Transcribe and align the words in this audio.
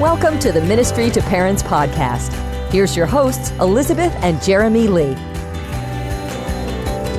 Welcome 0.00 0.38
to 0.38 0.50
the 0.50 0.62
Ministry 0.62 1.10
to 1.10 1.20
Parents 1.20 1.62
podcast. 1.62 2.32
Here's 2.72 2.96
your 2.96 3.04
hosts, 3.04 3.50
Elizabeth 3.60 4.14
and 4.22 4.40
Jeremy 4.42 4.88
Lee. 4.88 5.12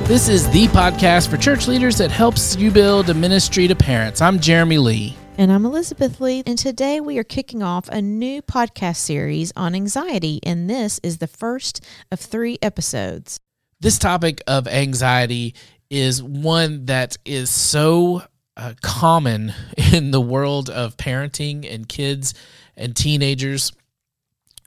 This 0.08 0.28
is 0.28 0.50
the 0.50 0.66
podcast 0.66 1.30
for 1.30 1.36
church 1.36 1.68
leaders 1.68 1.96
that 1.98 2.10
helps 2.10 2.56
you 2.56 2.72
build 2.72 3.08
a 3.08 3.14
ministry 3.14 3.68
to 3.68 3.76
parents. 3.76 4.20
I'm 4.20 4.40
Jeremy 4.40 4.78
Lee. 4.78 5.16
And 5.38 5.52
I'm 5.52 5.64
Elizabeth 5.64 6.20
Lee, 6.20 6.42
and 6.44 6.58
today 6.58 6.98
we 6.98 7.18
are 7.18 7.24
kicking 7.24 7.62
off 7.62 7.88
a 7.88 8.02
new 8.02 8.42
podcast 8.42 8.96
series 8.96 9.52
on 9.54 9.76
anxiety, 9.76 10.40
and 10.42 10.68
this 10.68 10.98
is 11.04 11.18
the 11.18 11.28
first 11.28 11.84
of 12.10 12.18
three 12.18 12.58
episodes. 12.62 13.38
This 13.78 13.96
topic 13.96 14.42
of 14.48 14.66
anxiety 14.66 15.54
is 15.88 16.20
one 16.20 16.86
that 16.86 17.16
is 17.24 17.48
so 17.48 18.24
uh, 18.56 18.74
common 18.82 19.54
in 19.92 20.10
the 20.10 20.20
world 20.20 20.68
of 20.68 20.96
parenting 20.96 21.72
and 21.72 21.88
kids 21.88 22.34
and 22.76 22.94
teenagers. 22.96 23.72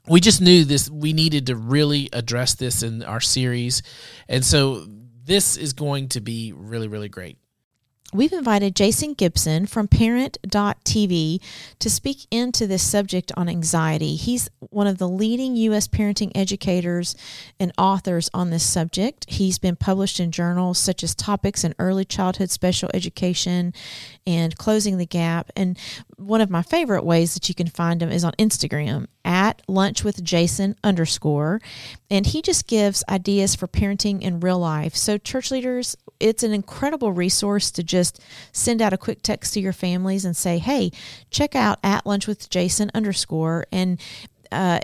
We 0.08 0.20
just 0.20 0.40
knew 0.40 0.64
this, 0.64 0.88
we 0.88 1.12
needed 1.12 1.46
to 1.46 1.56
really 1.56 2.08
address 2.12 2.54
this 2.54 2.82
in 2.82 3.02
our 3.02 3.20
series. 3.20 3.82
And 4.28 4.44
so 4.44 4.86
this 5.24 5.56
is 5.56 5.72
going 5.72 6.08
to 6.10 6.20
be 6.20 6.52
really, 6.52 6.88
really 6.88 7.08
great. 7.08 7.38
We've 8.12 8.32
invited 8.32 8.76
Jason 8.76 9.14
Gibson 9.14 9.66
from 9.66 9.88
Parent.tv 9.88 11.40
to 11.80 11.90
speak 11.90 12.26
into 12.30 12.66
this 12.68 12.82
subject 12.82 13.32
on 13.36 13.48
anxiety. 13.48 14.14
He's 14.14 14.48
one 14.60 14.86
of 14.86 14.98
the 14.98 15.08
leading 15.08 15.56
U.S. 15.56 15.88
parenting 15.88 16.30
educators 16.32 17.16
and 17.58 17.72
authors 17.76 18.30
on 18.32 18.50
this 18.50 18.62
subject. 18.62 19.28
He's 19.28 19.58
been 19.58 19.74
published 19.74 20.20
in 20.20 20.30
journals 20.30 20.78
such 20.78 21.02
as 21.02 21.16
Topics 21.16 21.64
in 21.64 21.74
Early 21.80 22.04
Childhood 22.04 22.50
Special 22.50 22.88
Education 22.94 23.74
and 24.26 24.56
Closing 24.56 24.98
the 24.98 25.06
Gap. 25.06 25.50
And 25.56 25.78
one 26.16 26.40
of 26.40 26.50
my 26.50 26.62
favorite 26.62 27.04
ways 27.04 27.34
that 27.34 27.48
you 27.48 27.54
can 27.54 27.68
find 27.68 28.02
him 28.02 28.10
is 28.10 28.24
on 28.24 28.32
Instagram 28.32 29.06
at 29.24 29.62
lunch 29.68 30.04
with 30.04 30.22
Jason 30.22 30.76
underscore. 30.82 31.60
And 32.10 32.26
he 32.26 32.42
just 32.42 32.66
gives 32.66 33.04
ideas 33.08 33.54
for 33.54 33.66
parenting 33.66 34.22
in 34.22 34.40
real 34.40 34.58
life. 34.58 34.96
So, 34.96 35.18
church 35.18 35.50
leaders, 35.50 35.96
it's 36.20 36.42
an 36.42 36.52
incredible 36.52 37.12
resource 37.12 37.70
to 37.72 37.82
just 37.82 38.20
send 38.52 38.82
out 38.82 38.92
a 38.92 38.98
quick 38.98 39.22
text 39.22 39.54
to 39.54 39.60
your 39.60 39.72
families 39.72 40.24
and 40.24 40.36
say, 40.36 40.58
hey, 40.58 40.90
check 41.30 41.54
out 41.54 41.78
at 41.82 42.06
lunch 42.06 42.26
with 42.26 42.50
Jason 42.50 42.90
underscore. 42.94 43.66
And, 43.72 44.00
uh, 44.52 44.80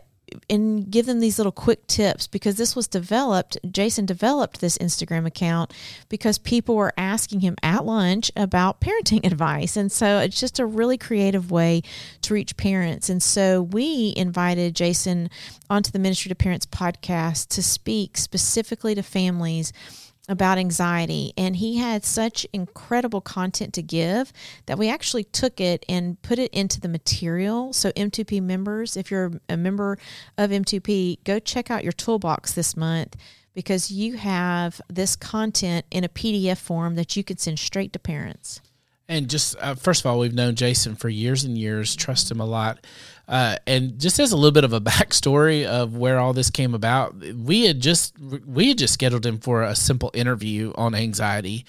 and 0.49 0.91
give 0.91 1.07
them 1.07 1.21
these 1.21 1.39
little 1.39 1.53
quick 1.53 1.87
tips 1.87 2.27
because 2.27 2.57
this 2.57 2.75
was 2.77 2.87
developed. 2.87 3.57
Jason 3.71 4.07
developed 4.07 4.61
this 4.61 4.79
Instagram 4.79 5.27
account 5.27 5.73
because 6.09 6.39
people 6.39 6.77
were 6.77 6.93
asking 6.97 7.41
him 7.41 7.57
at 7.63 7.85
lunch 7.85 8.31
about 8.37 8.81
parenting 8.81 9.25
advice. 9.31 9.77
And 9.77 9.91
so 9.91 10.19
it's 10.19 10.39
just 10.39 10.59
a 10.59 10.67
really 10.67 10.99
creative 10.99 11.51
way 11.51 11.83
to 12.23 12.35
reach 12.35 12.57
parents. 12.57 13.09
And 13.09 13.23
so 13.23 13.63
we 13.63 14.15
invited 14.17 14.75
Jason 14.75 15.31
onto 15.71 15.91
the 15.91 15.99
Ministry 15.99 16.29
to 16.29 16.35
Parents 16.35 16.67
podcast 16.67 17.49
to 17.49 17.63
speak 17.63 18.17
specifically 18.17 18.95
to 18.95 19.03
families 19.03 19.73
about 20.33 20.59
anxiety 20.59 21.33
and 21.37 21.57
he 21.57 21.77
had 21.77 22.05
such 22.05 22.47
incredible 22.53 23.21
content 23.21 23.73
to 23.75 23.83
give 23.83 24.33
that 24.67 24.79
we 24.79 24.89
actually 24.89 25.25
took 25.25 25.61
it 25.61 25.85
and 25.89 26.21
put 26.23 26.39
it 26.39 26.53
into 26.53 26.81
the 26.81 26.89
material. 26.89 27.73
So 27.73 27.91
m2p 27.93 28.43
members 28.43 28.97
if 28.97 29.11
you're 29.11 29.33
a 29.49 29.57
member 29.57 29.99
of 30.39 30.51
m2p 30.51 31.25
go 31.25 31.39
check 31.39 31.71
out 31.71 31.85
your 31.85 31.93
toolbox 31.93 32.53
this 32.55 32.77
month 32.77 33.17
because 33.55 33.91
you 33.91 34.17
have 34.17 34.81
this 34.89 35.15
content 35.15 35.85
in 35.91 36.05
a 36.05 36.09
pdf 36.09 36.59
form 36.59 36.95
that 36.95 37.17
you 37.17 37.23
can 37.23 37.37
send 37.37 37.59
straight 37.59 37.93
to 37.93 37.99
parents 37.99 38.61
and 39.09 39.29
just 39.29 39.57
uh, 39.61 39.75
first 39.75 40.01
of 40.01 40.07
all, 40.07 40.19
we've 40.19 40.35
known 40.35 40.55
Jason 40.55 40.95
for 40.95 41.09
years 41.09 41.45
and 41.45 41.57
years, 41.57 41.95
trust 41.95 42.31
him 42.31 42.41
a 42.41 42.47
lot. 42.47 42.85
Uh, 43.29 43.57
and 43.67 43.99
just 43.99 44.19
as 44.19 44.33
a 44.33 44.37
little 44.37 44.53
bit 44.53 44.65
of 44.65 44.73
a 44.73 44.81
backstory 44.93 45.65
of 45.65 45.97
where 45.97 46.19
all 46.19 46.33
this 46.33 46.51
came 46.51 46.75
about, 46.75 47.15
we 47.37 47.67
had 47.67 47.81
just 47.81 48.19
we 48.19 48.69
had 48.69 48.79
just 48.79 48.95
scheduled 48.95 49.27
him 49.27 49.39
for 49.39 49.63
a 49.63 49.75
simple 49.77 50.11
interview 50.15 50.73
on 50.77 50.95
anxiety. 50.95 51.65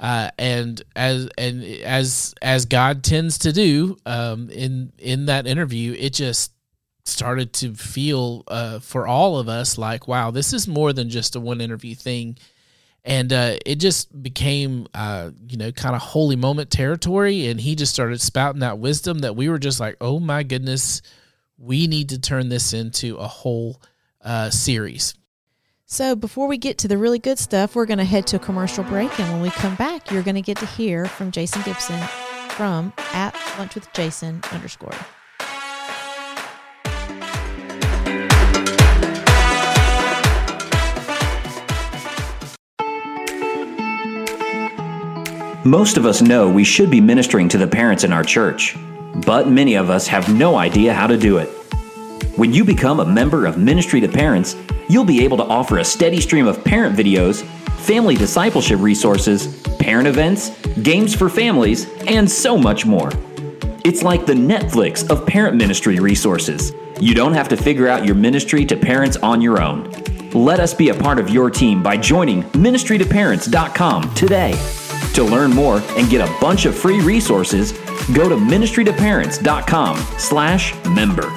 Uh, 0.00 0.30
and 0.36 0.82
as 0.96 1.28
and 1.38 1.62
as 1.62 2.34
as 2.42 2.64
God 2.64 3.04
tends 3.04 3.38
to 3.38 3.52
do 3.52 3.96
um, 4.04 4.50
in 4.50 4.92
in 4.98 5.26
that 5.26 5.46
interview, 5.46 5.94
it 5.98 6.12
just 6.12 6.52
started 7.04 7.52
to 7.52 7.74
feel 7.74 8.44
uh, 8.48 8.78
for 8.78 9.06
all 9.06 9.38
of 9.38 9.48
us 9.48 9.76
like, 9.76 10.06
wow, 10.06 10.30
this 10.30 10.52
is 10.52 10.68
more 10.68 10.92
than 10.92 11.08
just 11.08 11.36
a 11.36 11.40
one 11.40 11.60
interview 11.60 11.94
thing 11.94 12.36
and 13.04 13.32
uh, 13.32 13.56
it 13.66 13.76
just 13.76 14.22
became 14.22 14.86
uh, 14.94 15.30
you 15.48 15.56
know 15.56 15.72
kind 15.72 15.94
of 15.94 16.02
holy 16.02 16.36
moment 16.36 16.70
territory. 16.70 17.46
And 17.46 17.60
he 17.60 17.74
just 17.74 17.92
started 17.92 18.20
spouting 18.20 18.60
that 18.60 18.78
wisdom 18.78 19.20
that 19.20 19.36
we 19.36 19.48
were 19.48 19.58
just 19.58 19.80
like 19.80 19.96
oh 20.00 20.20
my 20.20 20.42
goodness 20.42 21.02
we 21.58 21.86
need 21.86 22.08
to 22.08 22.20
turn 22.20 22.48
this 22.48 22.72
into 22.72 23.16
a 23.16 23.26
whole 23.26 23.80
uh, 24.20 24.50
series. 24.50 25.14
So 25.86 26.16
before 26.16 26.48
we 26.48 26.58
get 26.58 26.78
to 26.78 26.88
the 26.88 26.98
really 26.98 27.18
good 27.18 27.38
stuff 27.38 27.74
we're 27.74 27.86
going 27.86 27.98
to 27.98 28.04
head 28.04 28.26
to 28.28 28.36
a 28.36 28.40
commercial 28.40 28.84
break. 28.84 29.18
And 29.18 29.32
when 29.32 29.42
we 29.42 29.50
come 29.50 29.74
back 29.76 30.10
you're 30.10 30.22
going 30.22 30.36
to 30.36 30.42
get 30.42 30.58
to 30.58 30.66
hear 30.66 31.06
from 31.06 31.30
jason 31.30 31.62
gibson 31.62 32.00
from 32.50 32.92
at 33.12 33.34
lunch 33.58 33.74
with 33.74 33.90
jason 33.92 34.40
underscore 34.52 34.94
Most 45.64 45.96
of 45.96 46.06
us 46.06 46.20
know 46.20 46.50
we 46.50 46.64
should 46.64 46.90
be 46.90 47.00
ministering 47.00 47.48
to 47.50 47.56
the 47.56 47.68
parents 47.68 48.02
in 48.02 48.12
our 48.12 48.24
church, 48.24 48.76
but 49.24 49.48
many 49.48 49.76
of 49.76 49.90
us 49.90 50.08
have 50.08 50.34
no 50.34 50.56
idea 50.56 50.92
how 50.92 51.06
to 51.06 51.16
do 51.16 51.38
it. 51.38 51.46
When 52.36 52.52
you 52.52 52.64
become 52.64 52.98
a 52.98 53.04
member 53.04 53.46
of 53.46 53.58
Ministry 53.58 54.00
to 54.00 54.08
Parents, 54.08 54.56
you'll 54.88 55.04
be 55.04 55.22
able 55.22 55.36
to 55.36 55.44
offer 55.44 55.78
a 55.78 55.84
steady 55.84 56.20
stream 56.20 56.48
of 56.48 56.64
parent 56.64 56.96
videos, 56.96 57.44
family 57.78 58.16
discipleship 58.16 58.80
resources, 58.80 59.62
parent 59.78 60.08
events, 60.08 60.50
games 60.82 61.14
for 61.14 61.28
families, 61.28 61.88
and 62.08 62.28
so 62.28 62.58
much 62.58 62.84
more. 62.84 63.10
It's 63.84 64.02
like 64.02 64.26
the 64.26 64.34
Netflix 64.34 65.08
of 65.08 65.24
parent 65.28 65.56
ministry 65.56 66.00
resources. 66.00 66.72
You 67.00 67.14
don't 67.14 67.34
have 67.34 67.48
to 67.50 67.56
figure 67.56 67.86
out 67.86 68.04
your 68.04 68.16
ministry 68.16 68.66
to 68.66 68.76
parents 68.76 69.16
on 69.18 69.40
your 69.40 69.62
own. 69.62 69.92
Let 70.32 70.58
us 70.58 70.74
be 70.74 70.88
a 70.88 70.94
part 70.94 71.20
of 71.20 71.30
your 71.30 71.50
team 71.50 71.84
by 71.84 71.98
joining 71.98 72.42
ministrytoparents.com 72.42 74.14
today. 74.14 74.81
To 75.14 75.22
learn 75.24 75.50
more 75.50 75.82
and 75.90 76.08
get 76.08 76.26
a 76.26 76.40
bunch 76.40 76.64
of 76.64 76.76
free 76.76 77.00
resources, 77.00 77.72
go 78.14 78.28
to 78.28 78.36
ministrytoparents.com 78.36 79.96
slash 80.18 80.74
member. 80.86 81.30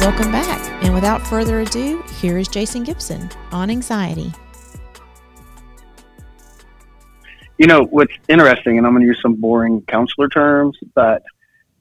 Welcome 0.00 0.32
back. 0.32 0.84
And 0.84 0.94
without 0.94 1.26
further 1.26 1.60
ado, 1.60 2.02
here 2.20 2.38
is 2.38 2.48
Jason 2.48 2.84
Gibson 2.84 3.30
on 3.52 3.70
anxiety. 3.70 4.32
You 7.58 7.66
know 7.66 7.82
what's 7.84 8.14
interesting, 8.28 8.78
and 8.78 8.86
I'm 8.86 8.92
going 8.92 9.02
to 9.02 9.08
use 9.08 9.20
some 9.20 9.34
boring 9.34 9.82
counselor 9.82 10.28
terms, 10.28 10.78
but 10.94 11.22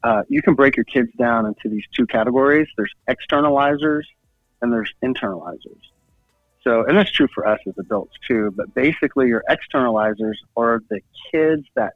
uh, 0.04 0.24
you 0.28 0.42
can 0.42 0.56
break 0.56 0.76
your 0.76 0.86
kids 0.86 1.10
down 1.18 1.46
into 1.46 1.70
these 1.70 1.84
two 1.94 2.06
categories. 2.08 2.68
There's 2.76 2.94
externalizers 3.10 4.04
and 4.62 4.74
there's 4.74 4.94
internalizers. 5.04 5.82
So, 6.64 6.84
and 6.86 6.98
that's 6.98 7.12
true 7.12 7.28
for 7.34 7.48
us 7.48 7.60
as 7.68 7.76
adults 7.78 8.16
too. 8.28 8.54
But 8.56 8.74
basically, 8.74 9.28
your 9.28 9.44
externalizers 9.50 10.36
are 10.56 10.82
the 10.90 11.02
kids 11.32 11.66
that 11.76 11.94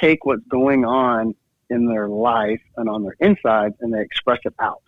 take 0.00 0.24
what's 0.24 0.44
going 0.48 0.84
on 0.84 1.34
in 1.68 1.86
their 1.86 2.08
life 2.08 2.60
and 2.76 2.88
on 2.88 3.02
their 3.02 3.16
inside 3.20 3.74
and 3.80 3.94
they 3.94 4.00
express 4.00 4.40
it 4.44 4.54
out. 4.58 4.82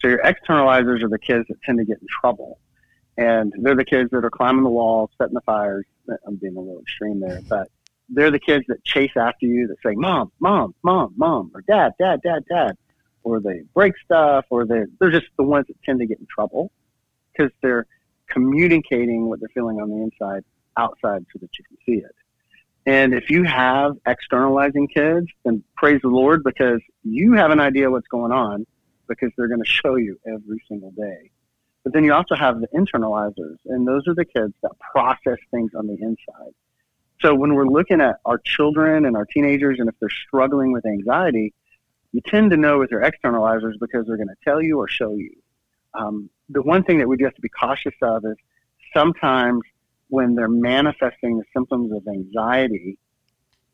So 0.00 0.08
your 0.08 0.18
externalizers 0.18 1.02
are 1.02 1.08
the 1.08 1.18
kids 1.18 1.46
that 1.48 1.62
tend 1.62 1.78
to 1.78 1.84
get 1.84 1.98
in 2.00 2.06
trouble. 2.20 2.58
And 3.16 3.52
they're 3.56 3.76
the 3.76 3.84
kids 3.84 4.10
that 4.10 4.24
are 4.24 4.30
climbing 4.30 4.64
the 4.64 4.70
walls, 4.70 5.10
setting 5.16 5.34
the 5.34 5.40
fires, 5.42 5.86
I'm 6.26 6.36
being 6.36 6.56
a 6.56 6.60
little 6.60 6.80
extreme 6.80 7.20
there, 7.20 7.40
but 7.48 7.68
they're 8.08 8.30
the 8.30 8.38
kids 8.38 8.64
that 8.68 8.84
chase 8.84 9.12
after 9.16 9.46
you 9.46 9.66
that 9.68 9.76
say, 9.84 9.94
mom, 9.94 10.30
mom, 10.38 10.74
mom, 10.82 11.14
mom, 11.16 11.50
or 11.54 11.62
dad, 11.62 11.92
dad, 11.98 12.20
dad, 12.22 12.44
dad, 12.48 12.76
or 13.22 13.40
they 13.40 13.62
break 13.74 13.94
stuff, 14.04 14.44
or 14.50 14.66
they're, 14.66 14.86
they're 15.00 15.10
just 15.10 15.26
the 15.36 15.42
ones 15.42 15.66
that 15.66 15.82
tend 15.82 15.98
to 16.00 16.06
get 16.06 16.20
in 16.20 16.26
trouble 16.26 16.70
because 17.32 17.50
they're 17.62 17.86
communicating 18.28 19.28
what 19.28 19.40
they're 19.40 19.48
feeling 19.54 19.80
on 19.80 19.88
the 19.88 19.96
inside 19.96 20.44
outside 20.76 21.24
so 21.32 21.38
that 21.40 21.50
you 21.58 21.64
can 21.64 21.76
see 21.84 22.04
it. 22.04 22.14
And 22.86 23.14
if 23.14 23.30
you 23.30 23.42
have 23.42 23.96
externalizing 24.06 24.86
kids, 24.88 25.26
then 25.44 25.64
praise 25.76 26.00
the 26.02 26.08
Lord 26.08 26.44
because 26.44 26.80
you 27.02 27.32
have 27.32 27.50
an 27.50 27.58
idea 27.58 27.90
what's 27.90 28.06
going 28.06 28.30
on 28.30 28.64
because 29.08 29.32
they're 29.36 29.48
going 29.48 29.62
to 29.62 29.68
show 29.68 29.96
you 29.96 30.18
every 30.24 30.62
single 30.68 30.92
day. 30.92 31.30
But 31.86 31.92
then 31.92 32.02
you 32.02 32.12
also 32.12 32.34
have 32.34 32.60
the 32.60 32.66
internalizers, 32.74 33.58
and 33.66 33.86
those 33.86 34.08
are 34.08 34.14
the 34.14 34.24
kids 34.24 34.52
that 34.64 34.72
process 34.80 35.38
things 35.52 35.70
on 35.72 35.86
the 35.86 35.94
inside. 35.94 36.52
So 37.20 37.32
when 37.32 37.54
we're 37.54 37.68
looking 37.68 38.00
at 38.00 38.16
our 38.24 38.38
children 38.38 39.06
and 39.06 39.16
our 39.16 39.24
teenagers, 39.24 39.78
and 39.78 39.88
if 39.88 39.94
they're 40.00 40.08
struggling 40.26 40.72
with 40.72 40.84
anxiety, 40.84 41.54
you 42.10 42.22
tend 42.22 42.50
to 42.50 42.56
know 42.56 42.80
with 42.80 42.90
their 42.90 43.02
externalizers 43.02 43.78
because 43.78 44.04
they're 44.04 44.16
going 44.16 44.26
to 44.26 44.44
tell 44.44 44.60
you 44.60 44.80
or 44.80 44.88
show 44.88 45.12
you. 45.12 45.30
um, 45.94 46.28
the 46.48 46.62
one 46.62 46.82
thing 46.82 46.98
that 46.98 47.08
we 47.08 47.16
do 47.16 47.24
have 47.24 47.34
to 47.34 47.40
be 47.40 47.48
cautious 47.48 47.94
of 48.02 48.24
is 48.24 48.36
sometimes 48.94 49.62
when 50.08 50.34
they're 50.34 50.48
manifesting 50.48 51.38
the 51.38 51.44
symptoms 51.52 51.92
of 51.92 52.06
anxiety, 52.06 52.98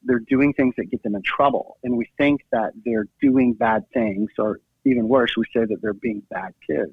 they're 0.04 0.18
doing 0.18 0.52
things 0.52 0.74
that 0.76 0.90
get 0.90 1.02
them 1.02 1.14
in 1.14 1.22
trouble. 1.22 1.78
And 1.82 1.96
we 1.96 2.08
think 2.16 2.42
that 2.50 2.72
they're 2.84 3.06
doing 3.20 3.52
bad 3.54 3.84
things, 3.92 4.30
or 4.38 4.60
even 4.84 5.08
worse, 5.08 5.36
we 5.36 5.44
say 5.54 5.64
that 5.64 5.78
they're 5.82 5.92
being 5.94 6.22
bad 6.30 6.54
kids. 6.66 6.92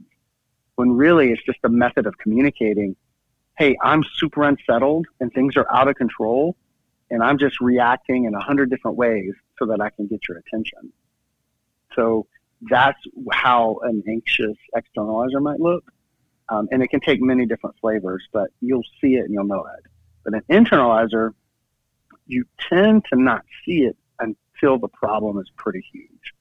When 0.80 0.94
really 0.94 1.34
it's 1.34 1.44
just 1.44 1.60
a 1.66 1.70
method 1.70 2.06
of 2.06 2.18
communicating, 2.20 2.96
hey, 3.58 3.76
I'm 3.84 4.02
super 4.16 4.44
unsettled 4.44 5.08
and 5.20 5.30
things 5.34 5.58
are 5.58 5.70
out 5.70 5.90
of 5.90 5.96
control, 5.96 6.56
and 7.10 7.22
I'm 7.22 7.38
just 7.38 7.60
reacting 7.60 8.24
in 8.24 8.34
a 8.34 8.40
hundred 8.40 8.70
different 8.70 8.96
ways 8.96 9.34
so 9.58 9.66
that 9.66 9.82
I 9.82 9.90
can 9.90 10.08
get 10.08 10.22
your 10.30 10.38
attention. 10.38 10.94
So 11.98 12.28
that's 12.62 12.98
how 13.30 13.82
an 13.84 14.04
anxious 14.08 14.56
externalizer 14.74 15.42
might 15.42 15.60
look. 15.60 15.84
Um, 16.48 16.70
and 16.72 16.82
it 16.82 16.88
can 16.88 17.02
take 17.02 17.22
many 17.22 17.46
different 17.46 17.76
flavors, 17.82 18.26
but 18.32 18.50
you'll 18.62 18.88
see 19.02 19.16
it 19.16 19.26
and 19.26 19.34
you'll 19.34 19.44
know 19.44 19.66
it. 19.78 19.86
But 20.24 20.34
an 20.34 20.44
internalizer, 20.50 21.34
you 22.26 22.46
tend 22.70 23.04
to 23.12 23.22
not 23.22 23.44
see 23.66 23.82
it 23.82 23.98
until 24.18 24.78
the 24.78 24.88
problem 24.88 25.40
is 25.40 25.52
pretty 25.58 25.84
huge. 25.92 26.34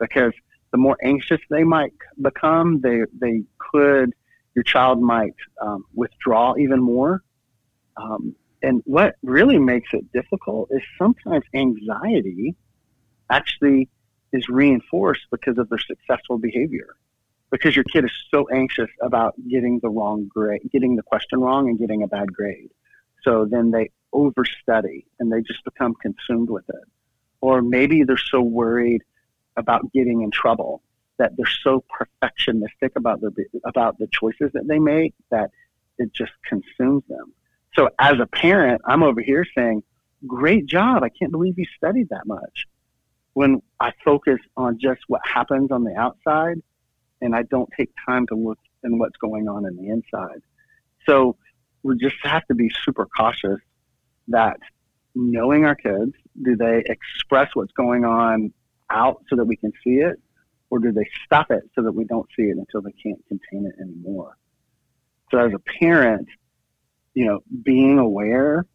Because 0.00 0.32
the 0.72 0.78
more 0.78 0.96
anxious 1.02 1.40
they 1.50 1.64
might 1.64 1.92
become, 2.20 2.80
they, 2.80 3.02
they 3.20 3.42
could, 3.58 4.14
your 4.54 4.62
child 4.62 5.00
might 5.00 5.34
um, 5.60 5.84
withdraw 5.94 6.54
even 6.56 6.80
more. 6.80 7.22
Um, 7.96 8.34
and 8.62 8.82
what 8.84 9.16
really 9.22 9.58
makes 9.58 9.88
it 9.92 10.12
difficult 10.12 10.68
is 10.70 10.82
sometimes 10.98 11.44
anxiety 11.54 12.54
actually 13.30 13.88
is 14.32 14.48
reinforced 14.48 15.22
because 15.30 15.58
of 15.58 15.68
their 15.68 15.78
successful 15.78 16.38
behavior. 16.38 16.94
Because 17.50 17.74
your 17.74 17.84
kid 17.84 18.04
is 18.04 18.12
so 18.30 18.48
anxious 18.48 18.90
about 19.02 19.34
getting 19.48 19.80
the 19.80 19.88
wrong 19.88 20.28
grade, 20.28 20.62
getting 20.70 20.94
the 20.94 21.02
question 21.02 21.40
wrong 21.40 21.68
and 21.68 21.78
getting 21.78 22.02
a 22.02 22.06
bad 22.06 22.32
grade. 22.32 22.70
So 23.22 23.44
then 23.44 23.70
they 23.72 23.90
overstudy 24.14 25.04
and 25.18 25.32
they 25.32 25.42
just 25.42 25.64
become 25.64 25.94
consumed 25.94 26.48
with 26.48 26.68
it. 26.68 26.88
Or 27.40 27.60
maybe 27.60 28.04
they're 28.04 28.16
so 28.18 28.40
worried 28.40 29.02
about 29.60 29.92
getting 29.92 30.22
in 30.22 30.30
trouble 30.30 30.82
that 31.18 31.36
they're 31.36 31.46
so 31.62 31.84
perfectionistic 32.00 32.96
about 32.96 33.20
their 33.20 33.30
about 33.64 33.98
the 33.98 34.08
choices 34.12 34.50
that 34.54 34.66
they 34.66 34.78
make 34.78 35.14
that 35.30 35.50
it 35.98 36.12
just 36.12 36.32
consumes 36.44 37.04
them. 37.08 37.32
So 37.74 37.90
as 37.98 38.18
a 38.18 38.26
parent, 38.26 38.82
I'm 38.86 39.02
over 39.02 39.20
here 39.20 39.46
saying, 39.56 39.82
"Great 40.26 40.66
job! 40.66 41.04
I 41.04 41.10
can't 41.10 41.30
believe 41.30 41.58
you 41.58 41.66
studied 41.76 42.08
that 42.08 42.26
much." 42.26 42.66
when 43.34 43.62
I 43.78 43.92
focus 44.04 44.38
on 44.56 44.78
just 44.78 45.00
what 45.08 45.20
happens 45.24 45.70
on 45.70 45.84
the 45.84 45.96
outside 45.96 46.56
and 47.20 47.34
I 47.34 47.42
don't 47.44 47.68
take 47.76 47.90
time 48.06 48.26
to 48.28 48.34
look 48.34 48.58
in 48.82 48.98
what's 48.98 49.16
going 49.18 49.48
on 49.48 49.66
in 49.66 49.76
the 49.76 49.88
inside. 49.88 50.42
So 51.06 51.36
we 51.82 51.96
just 51.96 52.16
have 52.22 52.46
to 52.48 52.54
be 52.54 52.70
super 52.84 53.06
cautious 53.06 53.60
that 54.28 54.58
knowing 55.14 55.64
our 55.64 55.74
kids, 55.74 56.12
do 56.42 56.56
they 56.56 56.82
express 56.86 57.50
what's 57.54 57.72
going 57.72 58.04
on 58.04 58.52
out 58.90 59.22
so 59.28 59.36
that 59.36 59.44
we 59.44 59.56
can 59.56 59.72
see 59.84 59.96
it? 59.96 60.20
Or 60.70 60.78
do 60.78 60.92
they 60.92 61.08
stop 61.24 61.50
it 61.50 61.62
so 61.74 61.82
that 61.82 61.92
we 61.92 62.04
don't 62.04 62.28
see 62.36 62.44
it 62.44 62.56
until 62.56 62.82
they 62.82 62.92
can't 62.92 63.20
contain 63.26 63.66
it 63.66 63.80
anymore? 63.80 64.36
So 65.30 65.38
as 65.38 65.52
a 65.52 65.58
parent, 65.80 66.28
you 67.14 67.26
know, 67.26 67.40
being 67.62 67.98
aware 67.98 68.66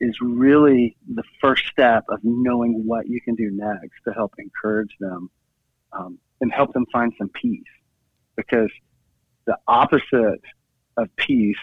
is 0.00 0.16
really 0.20 0.96
the 1.14 1.22
first 1.40 1.66
step 1.66 2.04
of 2.08 2.18
knowing 2.22 2.82
what 2.86 3.08
you 3.08 3.20
can 3.20 3.34
do 3.34 3.50
next 3.52 4.00
to 4.04 4.12
help 4.12 4.34
encourage 4.38 4.94
them 4.98 5.30
um, 5.92 6.18
and 6.40 6.52
help 6.52 6.72
them 6.72 6.86
find 6.92 7.12
some 7.18 7.28
peace. 7.28 7.62
Because 8.36 8.70
the 9.44 9.56
opposite 9.68 10.40
of 10.96 11.14
peace 11.16 11.58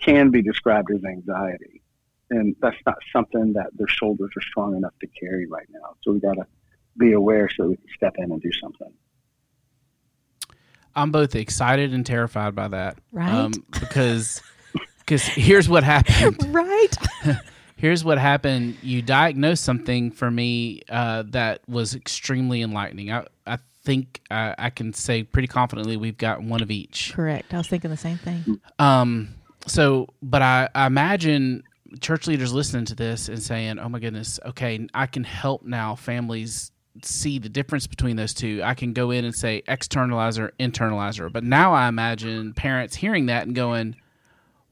can 0.00 0.30
be 0.30 0.42
described 0.42 0.90
as 0.90 1.04
anxiety. 1.04 1.82
And 2.30 2.56
that's 2.60 2.76
not 2.86 2.96
something 3.12 3.52
that 3.54 3.68
their 3.74 3.88
shoulders 3.88 4.30
are 4.36 4.42
strong 4.42 4.76
enough 4.76 4.94
to 5.00 5.06
carry 5.06 5.46
right 5.46 5.66
now. 5.70 5.96
So 6.02 6.12
we 6.12 6.20
got 6.20 6.34
to 6.34 6.46
be 6.98 7.12
aware 7.12 7.48
so 7.48 7.68
we 7.68 7.76
can 7.76 7.86
step 7.96 8.14
in 8.18 8.30
and 8.30 8.40
do 8.40 8.50
something. 8.60 8.92
I'm 10.94 11.10
both 11.10 11.34
excited 11.34 11.94
and 11.94 12.04
terrified 12.04 12.54
by 12.54 12.68
that. 12.68 12.98
Right. 13.12 13.32
Um, 13.32 13.52
because 13.80 14.42
because 15.00 15.22
here's 15.22 15.68
what 15.68 15.84
happened. 15.84 16.36
right. 16.54 16.96
here's 17.76 18.04
what 18.04 18.18
happened. 18.18 18.76
You 18.82 19.02
diagnosed 19.02 19.64
something 19.64 20.10
for 20.10 20.30
me 20.30 20.82
uh, 20.88 21.24
that 21.28 21.60
was 21.68 21.94
extremely 21.94 22.62
enlightening. 22.62 23.10
I, 23.10 23.26
I 23.46 23.58
think 23.84 24.20
uh, 24.30 24.54
I 24.58 24.70
can 24.70 24.92
say 24.92 25.22
pretty 25.22 25.48
confidently 25.48 25.96
we've 25.96 26.18
got 26.18 26.42
one 26.42 26.62
of 26.62 26.70
each. 26.70 27.12
Correct. 27.14 27.52
I 27.54 27.58
was 27.58 27.68
thinking 27.68 27.90
the 27.90 27.96
same 27.96 28.18
thing. 28.18 28.60
Um. 28.78 29.34
So, 29.68 30.08
but 30.20 30.42
I, 30.42 30.68
I 30.74 30.86
imagine 30.86 31.62
church 32.00 32.26
leaders 32.26 32.52
listening 32.52 32.84
to 32.86 32.96
this 32.96 33.28
and 33.28 33.40
saying, 33.40 33.78
"Oh 33.78 33.88
my 33.88 34.00
goodness, 34.00 34.40
okay, 34.44 34.88
I 34.92 35.06
can 35.06 35.22
help 35.22 35.62
now 35.62 35.94
families 35.94 36.71
see 37.02 37.38
the 37.38 37.48
difference 37.48 37.86
between 37.86 38.16
those 38.16 38.34
two. 38.34 38.60
I 38.62 38.74
can 38.74 38.92
go 38.92 39.10
in 39.10 39.24
and 39.24 39.34
say 39.34 39.62
externalizer, 39.68 40.50
internalizer. 40.60 41.32
But 41.32 41.44
now 41.44 41.72
I 41.72 41.88
imagine 41.88 42.52
parents 42.54 42.96
hearing 42.96 43.26
that 43.26 43.46
and 43.46 43.54
going, 43.54 43.96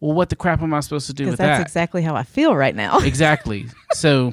well, 0.00 0.14
what 0.14 0.30
the 0.30 0.36
crap 0.36 0.62
am 0.62 0.72
I 0.72 0.80
supposed 0.80 1.06
to 1.08 1.12
do 1.12 1.26
with 1.26 1.36
that? 1.36 1.46
that's 1.46 1.58
that? 1.58 1.66
exactly 1.66 2.00
how 2.00 2.14
I 2.14 2.22
feel 2.22 2.56
right 2.56 2.74
now. 2.74 2.98
exactly. 3.04 3.66
So, 3.92 4.32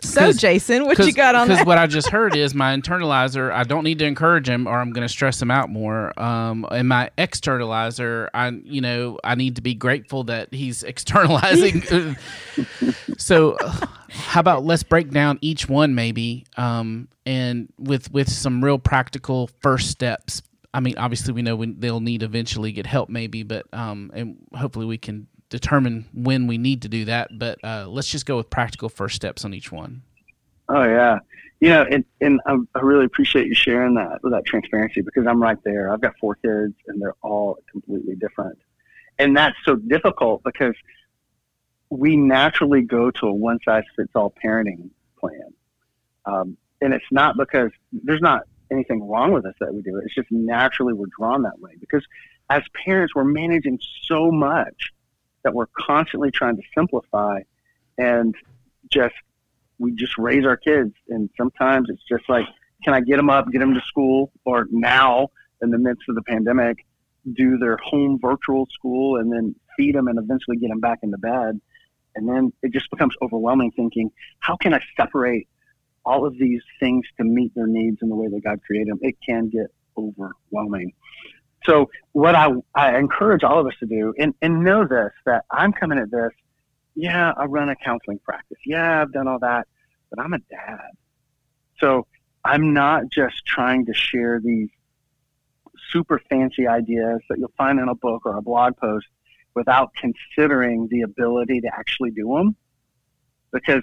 so 0.00 0.32
Jason, 0.32 0.86
what 0.86 1.00
you 1.00 1.12
got 1.12 1.34
on 1.34 1.48
Because 1.48 1.66
what 1.66 1.78
I 1.78 1.88
just 1.88 2.10
heard 2.10 2.36
is 2.36 2.54
my 2.54 2.76
internalizer. 2.76 3.50
I 3.50 3.64
don't 3.64 3.82
need 3.82 3.98
to 3.98 4.04
encourage 4.04 4.48
him, 4.48 4.68
or 4.68 4.78
I'm 4.78 4.92
going 4.92 5.06
to 5.06 5.12
stress 5.12 5.42
him 5.42 5.50
out 5.50 5.68
more. 5.68 6.18
Um, 6.20 6.64
and 6.70 6.88
my 6.88 7.10
externalizer, 7.18 8.28
I 8.34 8.50
you 8.50 8.80
know 8.80 9.18
I 9.24 9.34
need 9.34 9.56
to 9.56 9.62
be 9.62 9.74
grateful 9.74 10.22
that 10.24 10.54
he's 10.54 10.82
externalizing. 10.84 11.82
so, 13.18 13.56
how 14.10 14.40
about 14.40 14.64
let's 14.64 14.84
break 14.84 15.10
down 15.10 15.38
each 15.40 15.68
one 15.68 15.96
maybe, 15.96 16.46
um, 16.56 17.08
and 17.26 17.72
with 17.78 18.12
with 18.12 18.30
some 18.30 18.62
real 18.62 18.78
practical 18.78 19.50
first 19.60 19.90
steps 19.90 20.42
I 20.74 20.80
mean, 20.80 20.96
obviously, 20.96 21.34
we 21.34 21.42
know 21.42 21.56
when 21.56 21.78
they'll 21.78 22.00
need 22.00 22.22
eventually 22.22 22.72
get 22.72 22.86
help, 22.86 23.08
maybe, 23.08 23.42
but 23.42 23.66
um, 23.72 24.10
and 24.14 24.38
hopefully 24.54 24.86
we 24.86 24.98
can 24.98 25.26
determine 25.50 26.06
when 26.14 26.46
we 26.46 26.56
need 26.56 26.82
to 26.82 26.88
do 26.88 27.04
that. 27.04 27.28
But 27.38 27.62
uh, 27.62 27.86
let's 27.88 28.08
just 28.08 28.24
go 28.24 28.38
with 28.38 28.48
practical 28.48 28.88
first 28.88 29.14
steps 29.14 29.44
on 29.44 29.52
each 29.52 29.70
one. 29.70 30.02
Oh 30.68 30.84
yeah, 30.84 31.18
you 31.60 31.68
know, 31.68 31.84
and 31.90 32.04
and 32.20 32.40
I, 32.46 32.80
really 32.80 33.04
appreciate 33.04 33.46
you 33.46 33.54
sharing 33.54 33.94
that 33.94 34.22
with 34.22 34.32
that 34.32 34.46
transparency 34.46 35.02
because 35.02 35.26
I'm 35.26 35.42
right 35.42 35.58
there. 35.64 35.92
I've 35.92 36.00
got 36.00 36.14
four 36.18 36.36
kids, 36.36 36.74
and 36.88 37.00
they're 37.00 37.16
all 37.22 37.58
completely 37.70 38.14
different, 38.16 38.58
and 39.18 39.36
that's 39.36 39.56
so 39.64 39.76
difficult 39.76 40.42
because 40.42 40.74
we 41.90 42.16
naturally 42.16 42.80
go 42.80 43.10
to 43.10 43.26
a 43.26 43.32
one 43.32 43.58
size 43.64 43.84
fits 43.94 44.12
all 44.14 44.32
parenting 44.42 44.88
plan, 45.20 45.52
um, 46.24 46.56
and 46.80 46.94
it's 46.94 47.04
not 47.10 47.36
because 47.36 47.70
there's 47.92 48.22
not 48.22 48.46
anything 48.72 49.08
wrong 49.08 49.32
with 49.32 49.46
us 49.46 49.54
that 49.60 49.72
we 49.72 49.82
do 49.82 49.96
it. 49.98 50.04
It's 50.06 50.14
just 50.14 50.30
naturally 50.30 50.92
we're 50.94 51.06
drawn 51.16 51.42
that 51.42 51.60
way 51.60 51.72
because 51.78 52.04
as 52.50 52.62
parents, 52.84 53.14
we're 53.14 53.24
managing 53.24 53.78
so 54.02 54.30
much 54.30 54.92
that 55.44 55.54
we're 55.54 55.66
constantly 55.78 56.30
trying 56.30 56.56
to 56.56 56.62
simplify 56.74 57.40
and 57.98 58.34
just, 58.90 59.14
we 59.78 59.92
just 59.92 60.16
raise 60.18 60.44
our 60.44 60.56
kids. 60.56 60.92
And 61.08 61.30
sometimes 61.36 61.88
it's 61.88 62.02
just 62.08 62.28
like, 62.28 62.46
can 62.84 62.94
I 62.94 63.00
get 63.00 63.16
them 63.16 63.30
up, 63.30 63.50
get 63.50 63.60
them 63.60 63.74
to 63.74 63.80
school, 63.82 64.32
or 64.44 64.66
now 64.70 65.28
in 65.62 65.70
the 65.70 65.78
midst 65.78 66.08
of 66.08 66.14
the 66.14 66.22
pandemic, 66.22 66.84
do 67.32 67.56
their 67.58 67.78
home 67.78 68.18
virtual 68.20 68.66
school 68.72 69.18
and 69.18 69.32
then 69.32 69.54
feed 69.76 69.94
them 69.94 70.08
and 70.08 70.18
eventually 70.18 70.56
get 70.56 70.68
them 70.68 70.80
back 70.80 70.98
into 71.02 71.18
bed. 71.18 71.60
And 72.14 72.28
then 72.28 72.52
it 72.62 72.72
just 72.72 72.90
becomes 72.90 73.14
overwhelming 73.22 73.72
thinking, 73.72 74.10
how 74.40 74.56
can 74.56 74.74
I 74.74 74.80
separate 74.96 75.48
all 76.04 76.26
of 76.26 76.36
these 76.38 76.62
things 76.80 77.06
to 77.18 77.24
meet 77.24 77.54
their 77.54 77.66
needs 77.66 77.98
in 78.02 78.08
the 78.08 78.16
way 78.16 78.28
that 78.28 78.42
God 78.44 78.60
created 78.66 78.88
them, 78.88 78.98
it 79.02 79.16
can 79.26 79.48
get 79.48 79.66
overwhelming. 79.96 80.92
So 81.64 81.90
what 82.12 82.34
I, 82.34 82.50
I 82.74 82.98
encourage 82.98 83.44
all 83.44 83.60
of 83.60 83.66
us 83.66 83.74
to 83.80 83.86
do, 83.86 84.14
and, 84.18 84.34
and 84.42 84.64
know 84.64 84.86
this, 84.86 85.12
that 85.26 85.44
I'm 85.50 85.72
coming 85.72 85.98
at 85.98 86.10
this, 86.10 86.32
yeah, 86.94 87.32
I 87.36 87.44
run 87.44 87.68
a 87.68 87.76
counseling 87.76 88.18
practice. 88.18 88.58
Yeah, 88.66 89.00
I've 89.02 89.12
done 89.12 89.28
all 89.28 89.38
that, 89.38 89.66
but 90.10 90.22
I'm 90.22 90.32
a 90.32 90.38
dad. 90.38 90.90
So 91.78 92.06
I'm 92.44 92.72
not 92.74 93.04
just 93.10 93.46
trying 93.46 93.86
to 93.86 93.94
share 93.94 94.40
these 94.42 94.68
super 95.90 96.20
fancy 96.28 96.66
ideas 96.66 97.20
that 97.28 97.38
you'll 97.38 97.52
find 97.56 97.78
in 97.78 97.88
a 97.88 97.94
book 97.94 98.22
or 98.24 98.36
a 98.36 98.42
blog 98.42 98.76
post 98.76 99.06
without 99.54 99.92
considering 99.94 100.88
the 100.90 101.02
ability 101.02 101.60
to 101.60 101.68
actually 101.72 102.10
do 102.10 102.34
them. 102.36 102.56
Because 103.52 103.82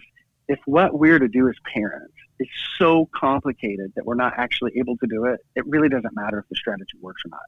if 0.50 0.60
what 0.66 0.98
we're 0.98 1.20
to 1.20 1.28
do 1.28 1.48
as 1.48 1.56
parents 1.74 2.14
is 2.40 2.48
so 2.78 3.08
complicated 3.16 3.94
that 3.96 4.06
we're 4.06 4.16
not 4.16 4.34
actually 4.36 4.72
able 4.78 4.98
to 4.98 5.08
do 5.08 5.26
it, 5.26 5.40
it 5.56 5.66
really 5.68 5.88
doesn't 5.88 6.14
matter 6.14 6.40
if 6.40 6.50
the 6.50 6.56
strategy 6.56 6.98
works 7.00 7.22
or 7.26 7.30
not 7.30 7.42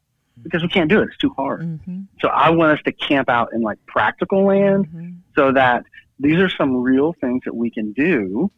because 0.44 0.62
we 0.62 0.70
can't 0.70 0.90
do 0.90 1.02
it. 1.02 1.10
It's 1.10 1.18
too 1.18 1.34
hard. 1.36 1.62
Mm-hmm. 1.62 2.02
So 2.22 2.30
I 2.30 2.52
want 2.52 2.78
us 2.78 2.84
to 2.86 2.92
camp 2.92 3.30
out 3.30 3.50
in 3.54 3.62
like 3.62 3.80
practical 3.86 4.46
land 4.46 4.88
mm-hmm. 4.88 5.10
so 5.36 5.52
that 5.52 5.84
these 6.20 6.38
are 6.38 6.50
some 6.50 6.78
real 6.78 7.14
things 7.20 7.42
that 7.46 7.56
we 7.56 7.70
can 7.70 7.92
do 7.92 8.52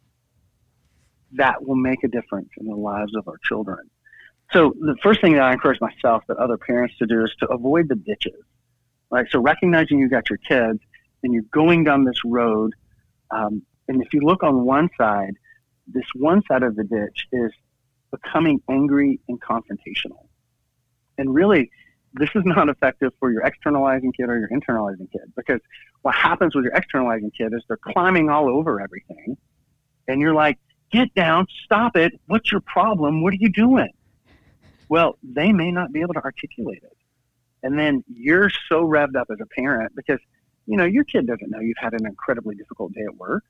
that 1.34 1.66
will 1.66 1.76
make 1.76 2.04
a 2.04 2.08
difference 2.08 2.50
in 2.58 2.68
the 2.68 2.76
lives 2.76 3.16
of 3.16 3.28
our 3.28 3.38
children. 3.44 3.90
So 4.52 4.76
the 4.80 4.96
first 5.02 5.22
thing 5.22 5.34
that 5.34 5.42
I 5.42 5.54
encourage 5.54 5.82
myself, 5.82 6.24
but 6.28 6.38
other 6.38 6.58
parents 6.58 6.96
to 7.00 7.08
do, 7.08 7.24
is 7.24 7.34
to 7.40 7.48
avoid 7.48 7.90
the 7.90 7.96
ditches. 7.96 8.44
Right. 9.10 9.26
So 9.30 9.40
recognizing 9.40 10.00
you 10.00 10.10
got 10.10 10.30
your 10.30 10.38
kids 10.38 10.80
and 11.24 11.34
you're 11.34 11.44
going 11.52 11.84
down 11.84 12.04
this 12.04 12.20
road, 12.26 12.74
um, 13.32 13.64
and 13.88 14.02
if 14.02 14.14
you 14.14 14.22
look 14.22 14.44
on 14.44 14.66
one 14.66 14.90
side, 14.98 15.34
this 15.88 16.06
one 16.16 16.42
side 16.50 16.64
of 16.64 16.76
the 16.76 16.84
ditch 16.84 17.28
is 17.32 17.52
becoming 18.12 18.62
angry 18.70 19.20
and 19.28 19.42
confrontational. 19.42 20.28
And 21.18 21.34
really, 21.34 21.70
this 22.14 22.30
is 22.36 22.44
not 22.46 22.70
effective 22.70 23.12
for 23.20 23.32
your 23.32 23.42
externalizing 23.42 24.14
kid 24.14 24.30
or 24.30 24.38
your 24.38 24.50
internalizing 24.50 25.12
kid 25.12 25.34
because 25.36 25.60
what 26.04 26.16
happens 26.16 26.56
with 26.56 26.64
your 26.64 26.74
externalizing 26.74 27.32
kid 27.32 27.54
is 27.54 27.64
they're 27.68 27.78
climbing 27.78 28.30
all 28.30 28.50
over 28.50 28.80
everything. 28.80 29.38
And 30.08 30.22
you're 30.22 30.34
like, 30.34 30.60
get 30.92 31.14
down, 31.16 31.48
stop 31.66 31.96
it. 31.96 32.14
What's 32.28 32.52
your 32.52 32.62
problem? 32.62 33.24
What 33.24 33.34
are 33.34 33.38
you 33.38 33.50
doing? 33.50 33.92
Well, 34.90 35.18
they 35.24 35.52
may 35.52 35.72
not 35.72 35.92
be 35.92 36.02
able 36.02 36.14
to 36.14 36.24
articulate 36.24 36.84
it. 36.84 36.98
And 37.64 37.80
then 37.80 38.04
you're 38.14 38.52
so 38.70 38.84
revved 38.84 39.16
up 39.16 39.28
as 39.32 39.40
a 39.42 39.46
parent 39.46 39.94
because, 39.96 40.20
you 40.68 40.78
know, 40.78 40.84
your 40.84 41.06
kid 41.06 41.26
doesn't 41.26 41.50
know 41.50 41.60
you've 41.60 41.78
had 41.80 41.94
an 41.94 42.06
incredibly 42.06 42.56
difficult 42.56 42.94
day 42.94 43.06
at 43.06 43.16
work 43.16 43.44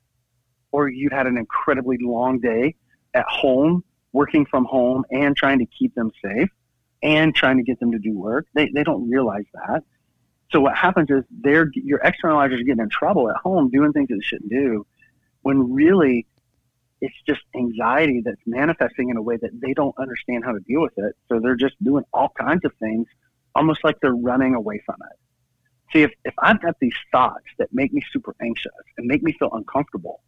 or 0.74 0.88
you've 0.88 1.12
had 1.12 1.28
an 1.28 1.38
incredibly 1.38 1.96
long 2.00 2.40
day 2.40 2.74
at 3.14 3.24
home, 3.28 3.84
working 4.12 4.44
from 4.44 4.64
home 4.64 5.04
and 5.12 5.36
trying 5.36 5.60
to 5.60 5.66
keep 5.66 5.94
them 5.94 6.10
safe 6.20 6.48
and 7.00 7.32
trying 7.32 7.58
to 7.58 7.62
get 7.62 7.78
them 7.78 7.92
to 7.92 7.98
do 8.00 8.12
work. 8.12 8.44
They, 8.54 8.70
they 8.74 8.82
don't 8.82 9.08
realize 9.08 9.44
that. 9.54 9.84
So 10.50 10.60
what 10.60 10.76
happens 10.76 11.10
is 11.10 11.22
they're, 11.30 11.70
your 11.74 12.00
externalizers 12.00 12.60
are 12.60 12.64
getting 12.64 12.80
in 12.80 12.88
trouble 12.88 13.30
at 13.30 13.36
home 13.36 13.70
doing 13.70 13.92
things 13.92 14.08
that 14.08 14.16
they 14.16 14.24
shouldn't 14.24 14.50
do 14.50 14.84
when 15.42 15.72
really 15.72 16.26
it's 17.00 17.14
just 17.24 17.42
anxiety 17.54 18.20
that's 18.24 18.40
manifesting 18.44 19.10
in 19.10 19.16
a 19.16 19.22
way 19.22 19.36
that 19.36 19.50
they 19.60 19.74
don't 19.74 19.94
understand 19.96 20.44
how 20.44 20.50
to 20.50 20.60
deal 20.60 20.82
with 20.82 20.98
it. 20.98 21.14
So 21.28 21.38
they're 21.38 21.54
just 21.54 21.76
doing 21.84 22.02
all 22.12 22.32
kinds 22.36 22.64
of 22.64 22.72
things, 22.80 23.06
almost 23.54 23.84
like 23.84 24.00
they're 24.00 24.16
running 24.16 24.56
away 24.56 24.82
from 24.84 24.96
it. 25.08 25.18
See, 25.92 26.02
if, 26.02 26.10
if 26.24 26.34
I've 26.40 26.60
got 26.60 26.80
these 26.80 26.96
thoughts 27.12 27.46
that 27.58 27.68
make 27.72 27.92
me 27.92 28.02
super 28.12 28.34
anxious 28.42 28.72
and 28.98 29.06
make 29.06 29.22
me 29.22 29.36
feel 29.38 29.50
uncomfortable, 29.52 30.20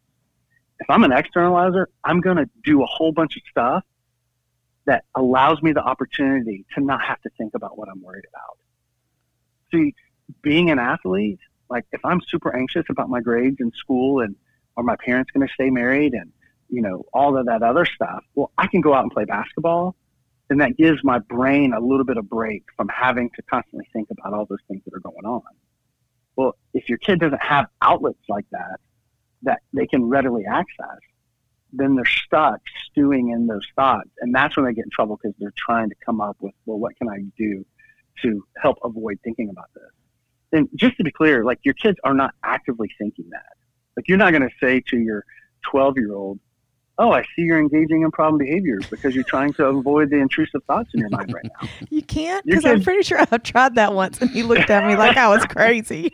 if 0.80 0.90
I'm 0.90 1.04
an 1.04 1.10
externalizer, 1.10 1.86
I'm 2.04 2.20
going 2.20 2.36
to 2.36 2.48
do 2.64 2.82
a 2.82 2.86
whole 2.86 3.12
bunch 3.12 3.36
of 3.36 3.42
stuff 3.50 3.84
that 4.86 5.04
allows 5.14 5.60
me 5.62 5.72
the 5.72 5.82
opportunity 5.82 6.64
to 6.74 6.84
not 6.84 7.02
have 7.02 7.20
to 7.22 7.30
think 7.36 7.54
about 7.54 7.76
what 7.76 7.88
I'm 7.88 8.02
worried 8.02 8.24
about. 8.32 8.58
See, 9.72 9.94
being 10.42 10.70
an 10.70 10.78
athlete, 10.78 11.40
like 11.68 11.84
if 11.92 12.04
I'm 12.04 12.20
super 12.28 12.54
anxious 12.54 12.84
about 12.88 13.08
my 13.08 13.20
grades 13.20 13.56
in 13.60 13.72
school 13.72 14.20
and 14.20 14.36
are 14.76 14.84
my 14.84 14.96
parents 14.96 15.30
going 15.32 15.46
to 15.46 15.52
stay 15.52 15.70
married 15.70 16.12
and 16.12 16.32
you 16.68 16.82
know 16.82 17.04
all 17.12 17.36
of 17.36 17.46
that 17.46 17.62
other 17.62 17.84
stuff, 17.84 18.22
well, 18.34 18.52
I 18.56 18.66
can 18.66 18.80
go 18.80 18.94
out 18.94 19.02
and 19.02 19.10
play 19.10 19.24
basketball, 19.24 19.96
and 20.50 20.60
that 20.60 20.76
gives 20.76 21.02
my 21.02 21.18
brain 21.18 21.72
a 21.72 21.80
little 21.80 22.04
bit 22.04 22.16
of 22.16 22.28
break 22.28 22.64
from 22.76 22.88
having 22.88 23.30
to 23.30 23.42
constantly 23.42 23.88
think 23.92 24.08
about 24.10 24.34
all 24.34 24.46
those 24.46 24.58
things 24.68 24.82
that 24.84 24.94
are 24.94 25.00
going 25.00 25.24
on. 25.24 25.42
Well, 26.36 26.54
if 26.74 26.88
your 26.88 26.98
kid 26.98 27.18
doesn't 27.18 27.42
have 27.42 27.66
outlets 27.80 28.20
like 28.28 28.44
that, 28.52 28.78
that 29.46 29.60
they 29.72 29.86
can 29.86 30.04
readily 30.04 30.44
access, 30.44 30.98
then 31.72 31.96
they're 31.96 32.04
stuck 32.04 32.60
stewing 32.90 33.30
in 33.30 33.46
those 33.46 33.66
thoughts. 33.74 34.10
And 34.20 34.34
that's 34.34 34.56
when 34.56 34.66
they 34.66 34.74
get 34.74 34.84
in 34.84 34.90
trouble 34.90 35.18
because 35.20 35.34
they're 35.38 35.54
trying 35.56 35.88
to 35.88 35.96
come 36.04 36.20
up 36.20 36.36
with, 36.40 36.54
well, 36.66 36.78
what 36.78 36.96
can 36.96 37.08
I 37.08 37.18
do 37.36 37.64
to 38.22 38.44
help 38.60 38.78
avoid 38.84 39.18
thinking 39.24 39.48
about 39.50 39.70
this? 39.74 39.90
And 40.52 40.68
just 40.76 40.96
to 40.98 41.04
be 41.04 41.10
clear, 41.10 41.44
like 41.44 41.58
your 41.64 41.74
kids 41.74 41.98
are 42.04 42.14
not 42.14 42.32
actively 42.44 42.88
thinking 42.98 43.26
that. 43.30 43.56
Like 43.96 44.08
you're 44.08 44.18
not 44.18 44.30
going 44.30 44.42
to 44.42 44.54
say 44.60 44.82
to 44.90 44.98
your 44.98 45.24
12 45.70 45.96
year 45.96 46.14
old, 46.14 46.38
oh, 46.98 47.12
I 47.12 47.22
see 47.22 47.42
you're 47.42 47.58
engaging 47.58 48.02
in 48.02 48.10
problem 48.10 48.38
behaviors 48.38 48.86
because 48.86 49.14
you're 49.14 49.24
trying 49.24 49.52
to 49.54 49.66
avoid 49.66 50.10
the 50.10 50.16
intrusive 50.16 50.62
thoughts 50.64 50.90
in 50.94 51.00
your 51.00 51.10
mind 51.10 51.32
right 51.32 51.44
now. 51.44 51.68
You 51.90 52.02
can't 52.02 52.44
because 52.44 52.64
I'm 52.64 52.82
pretty 52.82 53.02
sure 53.02 53.18
I've 53.18 53.42
tried 53.42 53.74
that 53.74 53.92
once 53.92 54.20
and 54.20 54.30
he 54.30 54.42
looked 54.42 54.70
at 54.70 54.86
me 54.86 54.96
like 54.96 55.16
I 55.16 55.28
was 55.28 55.44
crazy. 55.46 56.10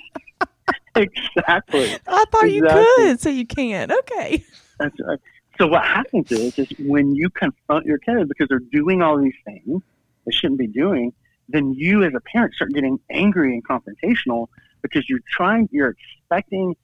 exactly. 0.96 1.98
I 2.06 2.24
thought 2.30 2.44
exactly. 2.44 2.52
you 2.52 2.94
could, 2.96 3.20
so 3.20 3.28
you 3.30 3.46
can't. 3.46 3.90
Okay. 3.90 4.44
That's 4.78 4.94
right. 5.00 5.18
So 5.58 5.66
what 5.66 5.84
happens 5.84 6.32
is, 6.32 6.58
is 6.58 6.68
when 6.78 7.14
you 7.14 7.30
confront 7.30 7.86
your 7.86 7.98
kids 7.98 8.28
because 8.28 8.48
they're 8.48 8.58
doing 8.58 9.02
all 9.02 9.18
these 9.18 9.34
things 9.44 9.82
they 10.24 10.32
shouldn't 10.32 10.58
be 10.58 10.66
doing, 10.66 11.12
then 11.48 11.72
you 11.74 12.04
as 12.04 12.14
a 12.14 12.20
parent 12.20 12.54
start 12.54 12.72
getting 12.72 12.98
angry 13.10 13.52
and 13.54 13.64
confrontational 13.66 14.48
because 14.82 15.08
you're 15.08 15.20
trying, 15.30 15.68
you're 15.72 15.94
expecting 16.20 16.76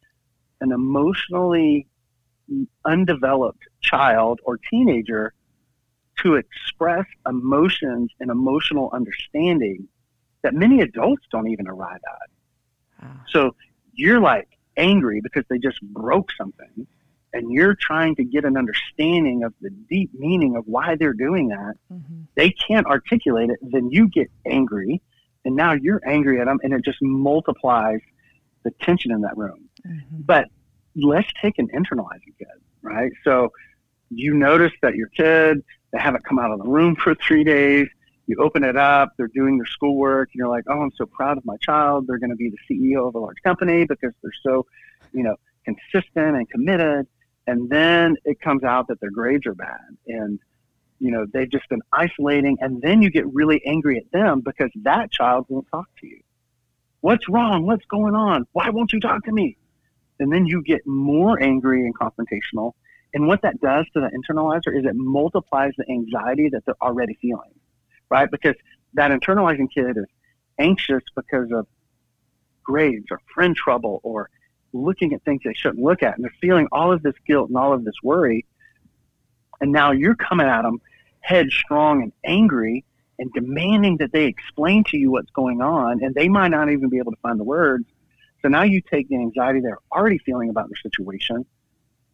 an 0.61 0.73
emotionally 0.73 1.87
undeveloped 2.85 3.62
child 3.81 4.41
or 4.45 4.59
teenager 4.71 5.33
to 6.23 6.35
express 6.35 7.07
emotions 7.29 8.11
and 8.21 8.31
emotional 8.31 8.91
understanding 8.93 9.87
that 10.43 10.55
many 10.55 10.81
adults 10.81 11.25
don't 11.31 11.49
even 11.49 11.69
arrive 11.69 12.00
at. 12.07 13.05
Ah. 13.05 13.25
So 13.29 13.55
you're 13.99 14.21
like 14.21 14.49
angry 14.76 15.21
because 15.21 15.45
they 15.50 15.59
just 15.59 15.81
broke 15.83 16.31
something 16.38 16.87
and 17.33 17.52
you're 17.52 17.75
trying 17.75 18.14
to 18.17 18.25
get 18.25 18.45
an 18.45 18.57
understanding 18.57 19.43
of 19.45 19.52
the 19.61 19.71
deep 19.71 20.11
meaning 20.14 20.57
of 20.57 20.64
why 20.67 20.97
they're 20.97 21.12
doing 21.12 21.49
that, 21.49 21.75
mm-hmm. 21.93 22.23
they 22.37 22.50
can't 22.50 22.87
articulate 22.87 23.50
it, 23.50 23.59
then 23.61 23.90
you 23.90 24.09
get 24.09 24.31
angry, 24.47 25.02
and 25.45 25.55
now 25.55 25.73
you're 25.73 26.00
angry 26.07 26.40
at 26.40 26.47
them, 26.47 26.59
and 26.62 26.73
it 26.73 26.85
just 26.85 26.99
multiplies 27.02 28.00
the 28.64 28.71
tension 28.81 29.11
in 29.11 29.21
that 29.23 29.37
room. 29.37 29.69
Mm-hmm. 29.87 30.23
But 30.25 30.47
let's 30.97 31.28
take 31.40 31.59
an 31.59 31.69
internalizing 31.69 32.37
kid, 32.38 32.47
right? 32.83 33.12
So 33.25 33.52
you 34.11 34.35
notice 34.35 34.73
that 34.81 34.95
your 34.95 35.09
kid, 35.09 35.62
they 35.93 35.99
haven't 35.99 36.25
come 36.25 36.38
out 36.38 36.50
of 36.50 36.59
the 36.59 36.69
room 36.69 36.97
for 36.97 37.14
three 37.14 37.45
days. 37.45 37.88
You 38.28 38.37
open 38.40 38.62
it 38.62 38.76
up, 38.76 39.14
they're 39.16 39.30
doing 39.35 39.56
their 39.56 39.66
schoolwork, 39.66 40.28
and 40.32 40.38
you're 40.38 40.49
like, 40.49 40.64
oh, 40.68 40.82
I'm 40.82 40.92
so 40.97 41.06
proud 41.06 41.38
of 41.38 41.47
my 41.47 41.56
child. 41.56 42.06
They're 42.06 42.18
going 42.18 42.30
to 42.30 42.37
be 42.37 42.50
the 42.50 42.58
CEO 42.70 43.08
of 43.08 43.14
a 43.14 43.18
large 43.18 43.42
company 43.42 43.87
because 43.87 44.12
they're 44.23 44.30
so, 44.42 44.66
you 45.14 45.23
know, 45.23 45.37
consistent 45.64 46.37
and 46.37 46.49
committed. 46.49 47.06
And 47.47 47.70
then 47.70 48.16
it 48.26 48.38
comes 48.40 48.64
out 48.64 48.88
that 48.88 49.00
their 49.00 49.11
grades 49.11 49.47
are 49.47 49.54
bad 49.54 49.80
and 50.06 50.38
you 50.99 51.11
know 51.11 51.25
they've 51.32 51.50
just 51.50 51.68
been 51.70 51.80
isolating 51.92 52.58
and 52.61 52.82
then 52.82 53.00
you 53.00 53.11
get 53.11 53.25
really 53.32 53.62
angry 53.64 53.97
at 53.97 54.11
them 54.12 54.40
because 54.40 54.70
that 54.82 55.11
child 55.11 55.47
won't 55.49 55.66
talk 55.70 55.87
to 56.00 56.06
you. 56.06 56.20
What's 57.00 57.28
wrong? 57.28 57.64
What's 57.64 57.87
going 57.87 58.14
on? 58.14 58.47
Why 58.52 58.68
won't 58.70 58.92
you 58.92 59.00
talk 59.00 59.25
to 59.25 59.32
me? 59.32 59.56
And 60.18 60.32
then 60.32 60.44
you 60.44 60.62
get 60.62 60.87
more 60.87 61.40
angry 61.42 61.87
and 61.87 61.97
confrontational. 61.97 62.73
And 63.14 63.26
what 63.26 63.40
that 63.42 63.61
does 63.61 63.87
to 63.94 64.00
the 64.00 64.11
internalizer 64.11 64.76
is 64.76 64.85
it 64.85 64.94
multiplies 64.94 65.73
the 65.78 65.88
anxiety 65.88 66.50
that 66.50 66.66
they're 66.66 66.82
already 66.82 67.16
feeling 67.23 67.54
right 68.11 68.31
because 68.31 68.55
that 68.95 69.11
internalizing 69.11 69.69
kid 69.73 69.97
is 69.97 70.07
anxious 70.59 71.03
because 71.15 71.50
of 71.53 71.67
grades 72.62 73.07
or 73.11 73.21
friend 73.35 73.57
trouble 73.57 74.00
or 74.03 74.29
looking 74.73 75.15
at 75.15 75.23
things 75.25 75.41
they 75.45 75.55
shouldn't 75.55 75.83
look 75.83 76.03
at, 76.03 76.17
and 76.17 76.25
they're 76.25 76.35
feeling 76.41 76.69
all 76.73 76.93
of 76.93 77.03
this 77.03 77.15
guilt 77.27 77.49
and 77.49 77.57
all 77.57 77.73
of 77.73 77.85
this 77.85 77.95
worry. 78.03 78.45
And 79.61 79.73
now 79.73 79.93
you're 79.93 80.15
coming 80.15 80.47
at 80.47 80.62
them 80.62 80.81
headstrong 81.21 82.03
and 82.03 82.12
angry 82.25 82.85
and 83.19 83.33
demanding 83.33 83.97
that 83.99 84.12
they 84.12 84.27
explain 84.27 84.85
to 84.85 84.97
you 84.97 85.11
what's 85.11 85.31
going 85.31 85.61
on, 85.61 86.03
and 86.03 86.15
they 86.15 86.29
might 86.29 86.49
not 86.49 86.71
even 86.71 86.88
be 86.88 86.99
able 86.99 87.12
to 87.12 87.19
find 87.21 87.38
the 87.38 87.45
words. 87.45 87.85
So 88.43 88.49
now 88.49 88.62
you 88.62 88.81
take 88.81 89.09
the 89.09 89.17
anxiety 89.17 89.61
they're 89.61 89.81
already 89.91 90.19
feeling 90.19 90.50
about 90.50 90.69
their 90.69 90.77
situation, 90.77 91.45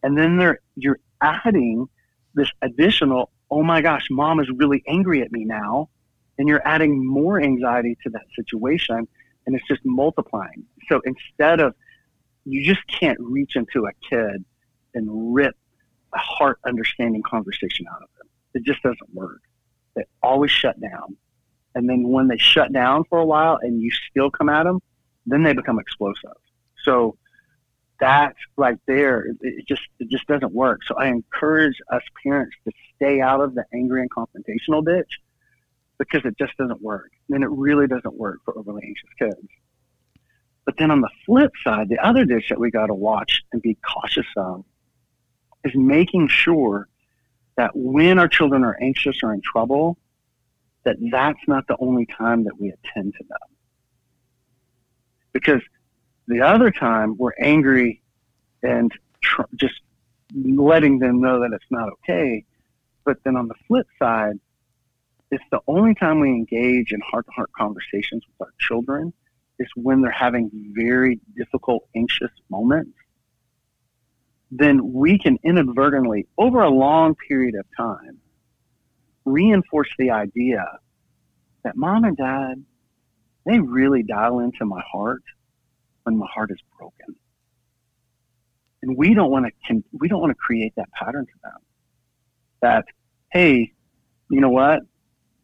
and 0.01 0.17
then 0.17 0.37
they're 0.37 0.59
you're 0.75 0.99
adding 1.21 1.87
this 2.33 2.49
additional, 2.61 3.29
oh 3.51 3.63
my 3.63 3.81
gosh, 3.81 4.07
mom 4.09 4.39
is 4.39 4.49
really 4.55 4.83
angry 4.87 5.21
at 5.21 5.31
me 5.31 5.45
now, 5.45 5.89
and 6.37 6.47
you're 6.47 6.65
adding 6.67 7.05
more 7.05 7.41
anxiety 7.41 7.97
to 8.03 8.09
that 8.11 8.25
situation, 8.35 9.07
and 9.45 9.55
it's 9.55 9.67
just 9.67 9.81
multiplying. 9.85 10.63
So 10.89 11.01
instead 11.05 11.59
of 11.59 11.75
you 12.45 12.63
just 12.63 12.85
can't 12.87 13.19
reach 13.19 13.55
into 13.55 13.85
a 13.85 13.91
kid 14.09 14.45
and 14.93 15.33
rip 15.33 15.55
a 16.13 16.19
heart 16.19 16.59
understanding 16.65 17.21
conversation 17.23 17.85
out 17.91 18.01
of 18.01 18.09
them. 18.17 18.27
It 18.53 18.63
just 18.63 18.81
doesn't 18.83 19.13
work. 19.13 19.41
They 19.95 20.03
always 20.23 20.51
shut 20.51 20.79
down. 20.79 21.17
And 21.73 21.89
then 21.89 22.07
when 22.07 22.27
they 22.27 22.37
shut 22.37 22.71
down 22.71 23.03
for 23.09 23.19
a 23.19 23.25
while 23.25 23.59
and 23.61 23.81
you 23.81 23.91
still 24.09 24.29
come 24.29 24.47
at 24.47 24.63
them, 24.63 24.81
then 25.25 25.43
they 25.43 25.53
become 25.53 25.79
explosive. 25.79 26.37
So 26.83 27.17
that 27.99 28.35
right 28.57 28.79
there, 28.87 29.27
it 29.41 29.67
just 29.67 29.83
it 29.99 30.09
just 30.09 30.27
doesn't 30.27 30.53
work. 30.53 30.81
So 30.85 30.95
I 30.95 31.07
encourage 31.07 31.75
us 31.91 32.01
parents 32.23 32.55
to 32.65 32.71
stay 32.95 33.21
out 33.21 33.41
of 33.41 33.55
the 33.55 33.65
angry 33.73 34.01
and 34.01 34.09
confrontational 34.11 34.85
ditch 34.85 35.19
because 35.97 36.25
it 36.25 36.37
just 36.37 36.55
doesn't 36.57 36.81
work. 36.81 37.11
And 37.29 37.43
it 37.43 37.49
really 37.49 37.87
doesn't 37.87 38.15
work 38.15 38.39
for 38.43 38.57
overly 38.57 38.83
anxious 38.85 39.09
kids. 39.17 39.47
But 40.65 40.77
then 40.77 40.91
on 40.91 41.01
the 41.01 41.09
flip 41.25 41.51
side, 41.63 41.89
the 41.89 41.99
other 41.99 42.25
dish 42.25 42.49
that 42.49 42.59
we 42.59 42.71
got 42.71 42.87
to 42.87 42.93
watch 42.93 43.43
and 43.51 43.61
be 43.61 43.77
cautious 43.87 44.25
of 44.35 44.65
is 45.63 45.73
making 45.75 46.27
sure 46.27 46.87
that 47.55 47.71
when 47.75 48.19
our 48.19 48.27
children 48.27 48.63
are 48.63 48.77
anxious 48.81 49.17
or 49.23 49.33
in 49.33 49.41
trouble, 49.41 49.97
that 50.83 50.97
that's 51.11 51.39
not 51.47 51.67
the 51.67 51.77
only 51.79 52.05
time 52.05 52.43
that 52.43 52.59
we 52.59 52.69
attend 52.69 53.13
to 53.13 53.23
them. 53.23 53.37
Because 55.33 55.61
the 56.27 56.41
other 56.41 56.71
time 56.71 57.15
we're 57.17 57.33
angry 57.39 58.01
and 58.63 58.91
tr- 59.21 59.43
just 59.55 59.75
letting 60.33 60.99
them 60.99 61.21
know 61.21 61.41
that 61.41 61.53
it's 61.53 61.69
not 61.69 61.89
okay. 61.93 62.45
But 63.03 63.17
then 63.23 63.35
on 63.35 63.47
the 63.47 63.55
flip 63.67 63.87
side, 63.99 64.39
if 65.31 65.41
the 65.51 65.59
only 65.67 65.95
time 65.95 66.19
we 66.19 66.29
engage 66.29 66.91
in 66.91 67.01
heart 67.01 67.25
to 67.25 67.31
heart 67.31 67.51
conversations 67.57 68.23
with 68.27 68.47
our 68.47 68.53
children 68.59 69.13
is 69.59 69.67
when 69.75 70.01
they're 70.01 70.11
having 70.11 70.49
very 70.75 71.19
difficult, 71.35 71.87
anxious 71.95 72.31
moments, 72.49 72.97
then 74.51 74.93
we 74.93 75.17
can 75.17 75.37
inadvertently, 75.43 76.27
over 76.37 76.61
a 76.61 76.69
long 76.69 77.15
period 77.27 77.55
of 77.55 77.65
time, 77.75 78.19
reinforce 79.25 79.89
the 79.97 80.11
idea 80.11 80.63
that 81.63 81.75
mom 81.75 82.03
and 82.03 82.15
dad, 82.15 82.63
they 83.45 83.59
really 83.59 84.03
dial 84.03 84.39
into 84.39 84.65
my 84.65 84.81
heart 84.91 85.23
when 86.05 86.17
my 86.17 86.27
heart 86.33 86.51
is 86.51 86.59
broken. 86.77 87.15
And 88.81 88.95
we 88.95 89.13
don't 89.13 89.31
want 89.31 89.47
to 89.67 89.83
we 89.91 90.07
don't 90.07 90.21
want 90.21 90.31
to 90.31 90.35
create 90.35 90.73
that 90.77 90.91
pattern 90.91 91.25
for 91.25 91.49
them. 91.49 91.59
That 92.61 92.85
hey, 93.31 93.73
you 94.29 94.39
know 94.39 94.49
what? 94.49 94.81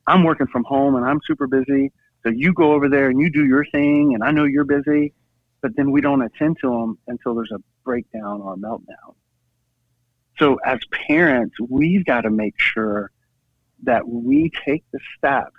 I'm 0.07 0.23
working 0.23 0.47
from 0.47 0.63
home 0.63 0.95
and 0.95 1.05
I'm 1.05 1.19
super 1.25 1.47
busy. 1.47 1.91
So 2.23 2.29
you 2.29 2.53
go 2.53 2.73
over 2.73 2.87
there 2.87 3.09
and 3.09 3.19
you 3.19 3.31
do 3.31 3.45
your 3.45 3.65
thing, 3.65 4.13
and 4.13 4.23
I 4.23 4.29
know 4.29 4.43
you're 4.43 4.63
busy, 4.63 5.13
but 5.61 5.75
then 5.75 5.91
we 5.91 6.01
don't 6.01 6.21
attend 6.21 6.57
to 6.61 6.69
them 6.69 6.99
until 7.07 7.33
there's 7.33 7.51
a 7.51 7.59
breakdown 7.83 8.41
or 8.41 8.53
a 8.53 8.57
meltdown. 8.57 9.15
So 10.37 10.59
as 10.63 10.79
parents, 11.07 11.55
we've 11.67 12.05
got 12.05 12.21
to 12.21 12.29
make 12.29 12.59
sure 12.59 13.11
that 13.83 14.07
we 14.07 14.51
take 14.65 14.83
the 14.91 14.99
steps 15.17 15.55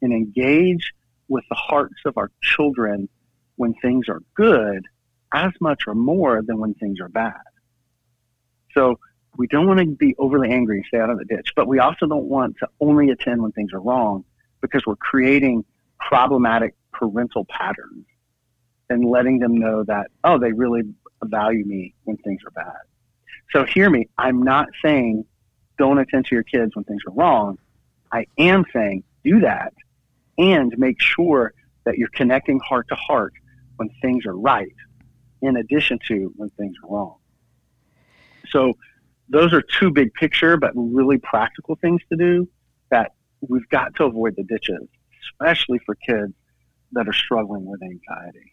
and 0.00 0.12
engage 0.12 0.94
with 1.28 1.44
the 1.50 1.54
hearts 1.54 2.00
of 2.06 2.16
our 2.16 2.30
children 2.42 3.10
when 3.60 3.74
things 3.74 4.08
are 4.08 4.22
good 4.34 4.86
as 5.34 5.52
much 5.60 5.82
or 5.86 5.94
more 5.94 6.40
than 6.40 6.58
when 6.58 6.72
things 6.72 6.98
are 6.98 7.10
bad. 7.10 7.34
So 8.72 8.98
we 9.36 9.48
don't 9.48 9.66
want 9.66 9.80
to 9.80 9.86
be 9.86 10.14
overly 10.18 10.50
angry 10.50 10.78
and 10.78 10.86
stay 10.86 10.98
out 10.98 11.10
of 11.10 11.18
the 11.18 11.26
ditch, 11.26 11.52
but 11.54 11.68
we 11.68 11.78
also 11.78 12.06
don't 12.06 12.24
want 12.24 12.56
to 12.60 12.68
only 12.80 13.10
attend 13.10 13.42
when 13.42 13.52
things 13.52 13.74
are 13.74 13.80
wrong 13.80 14.24
because 14.62 14.86
we're 14.86 14.96
creating 14.96 15.66
problematic 15.98 16.74
parental 16.90 17.44
patterns 17.44 18.06
and 18.88 19.04
letting 19.04 19.40
them 19.40 19.58
know 19.58 19.84
that, 19.84 20.06
oh, 20.24 20.38
they 20.38 20.52
really 20.52 20.82
value 21.22 21.66
me 21.66 21.92
when 22.04 22.16
things 22.16 22.40
are 22.46 22.52
bad. 22.52 22.80
So 23.52 23.66
hear 23.66 23.90
me, 23.90 24.08
I'm 24.16 24.42
not 24.42 24.68
saying 24.82 25.26
don't 25.76 25.98
attend 25.98 26.24
to 26.26 26.34
your 26.34 26.44
kids 26.44 26.74
when 26.74 26.86
things 26.86 27.02
are 27.06 27.12
wrong. 27.12 27.58
I 28.10 28.24
am 28.38 28.64
saying 28.72 29.04
do 29.22 29.40
that 29.40 29.74
and 30.38 30.72
make 30.78 30.98
sure 30.98 31.52
that 31.84 31.98
you're 31.98 32.08
connecting 32.08 32.58
heart 32.60 32.88
to 32.88 32.94
heart 32.94 33.34
when 33.80 33.88
things 34.02 34.26
are 34.26 34.36
right, 34.36 34.74
in 35.40 35.56
addition 35.56 35.98
to 36.06 36.30
when 36.36 36.50
things 36.50 36.76
are 36.84 36.94
wrong. 36.94 37.16
So 38.50 38.74
those 39.30 39.54
are 39.54 39.62
two 39.62 39.90
big 39.90 40.12
picture 40.12 40.58
but 40.58 40.72
really 40.74 41.16
practical 41.16 41.76
things 41.76 42.02
to 42.10 42.16
do 42.16 42.46
that 42.90 43.12
we've 43.40 43.68
got 43.70 43.94
to 43.94 44.04
avoid 44.04 44.34
the 44.36 44.42
ditches, 44.42 44.86
especially 45.22 45.80
for 45.86 45.94
kids 45.94 46.34
that 46.92 47.08
are 47.08 47.14
struggling 47.14 47.64
with 47.64 47.80
anxiety. 47.82 48.52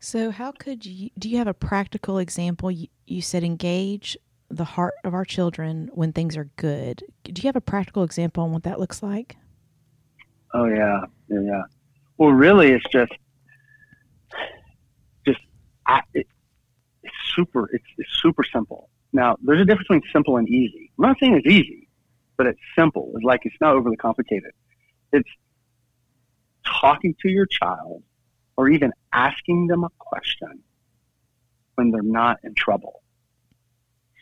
So, 0.00 0.30
how 0.30 0.52
could 0.52 0.84
you 0.84 1.10
do 1.18 1.28
you 1.30 1.38
have 1.38 1.46
a 1.46 1.54
practical 1.54 2.18
example? 2.18 2.70
You, 2.70 2.88
you 3.06 3.22
said 3.22 3.42
engage 3.42 4.18
the 4.50 4.64
heart 4.64 4.94
of 5.02 5.14
our 5.14 5.24
children 5.24 5.90
when 5.94 6.12
things 6.12 6.36
are 6.36 6.50
good. 6.56 7.04
Do 7.24 7.40
you 7.40 7.48
have 7.48 7.56
a 7.56 7.60
practical 7.60 8.02
example 8.02 8.44
on 8.44 8.52
what 8.52 8.64
that 8.64 8.80
looks 8.80 9.02
like? 9.02 9.36
Oh 10.52 10.66
yeah, 10.66 11.00
yeah, 11.28 11.40
yeah. 11.40 11.62
Well, 12.18 12.32
really, 12.32 12.72
it's 12.72 12.84
just, 12.92 13.12
just, 13.12 13.20
I, 15.90 16.02
it, 16.14 16.26
it's 17.02 17.14
super. 17.34 17.68
It's, 17.72 17.84
it's 17.98 18.10
super 18.22 18.44
simple. 18.44 18.88
Now, 19.12 19.36
there's 19.42 19.60
a 19.60 19.64
difference 19.64 19.88
between 19.88 20.02
simple 20.12 20.36
and 20.36 20.48
easy. 20.48 20.92
I'm 20.98 21.08
not 21.08 21.16
saying 21.20 21.34
it's 21.34 21.46
easy, 21.46 21.88
but 22.36 22.46
it's 22.46 22.60
simple. 22.78 23.12
It's 23.16 23.24
like 23.24 23.40
it's 23.44 23.56
not 23.60 23.74
overly 23.74 23.96
complicated. 23.96 24.52
It's 25.12 25.28
talking 26.64 27.16
to 27.22 27.28
your 27.28 27.46
child 27.46 28.02
or 28.56 28.68
even 28.68 28.92
asking 29.12 29.66
them 29.66 29.82
a 29.82 29.90
question 29.98 30.62
when 31.74 31.90
they're 31.90 32.02
not 32.02 32.38
in 32.44 32.54
trouble. 32.54 33.02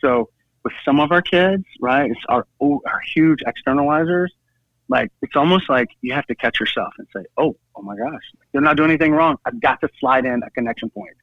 So 0.01 0.29
with 0.63 0.73
some 0.83 0.99
of 0.99 1.11
our 1.11 1.21
kids, 1.21 1.65
right, 1.81 2.09
it's 2.09 2.19
our, 2.29 2.47
our 2.61 3.01
huge 3.13 3.41
externalizers. 3.41 4.29
Like 4.87 5.11
it's 5.21 5.35
almost 5.35 5.69
like 5.69 5.89
you 6.01 6.13
have 6.13 6.25
to 6.27 6.35
catch 6.35 6.59
yourself 6.59 6.93
and 6.97 7.07
say, 7.15 7.23
"Oh, 7.37 7.55
oh 7.75 7.83
my 7.83 7.95
gosh, 7.95 8.23
they're 8.51 8.61
not 8.61 8.75
doing 8.75 8.89
anything 8.89 9.11
wrong. 9.11 9.37
I've 9.45 9.61
got 9.61 9.79
to 9.81 9.89
slide 9.99 10.25
in 10.25 10.41
a 10.41 10.49
connection 10.49 10.89
point." 10.89 11.15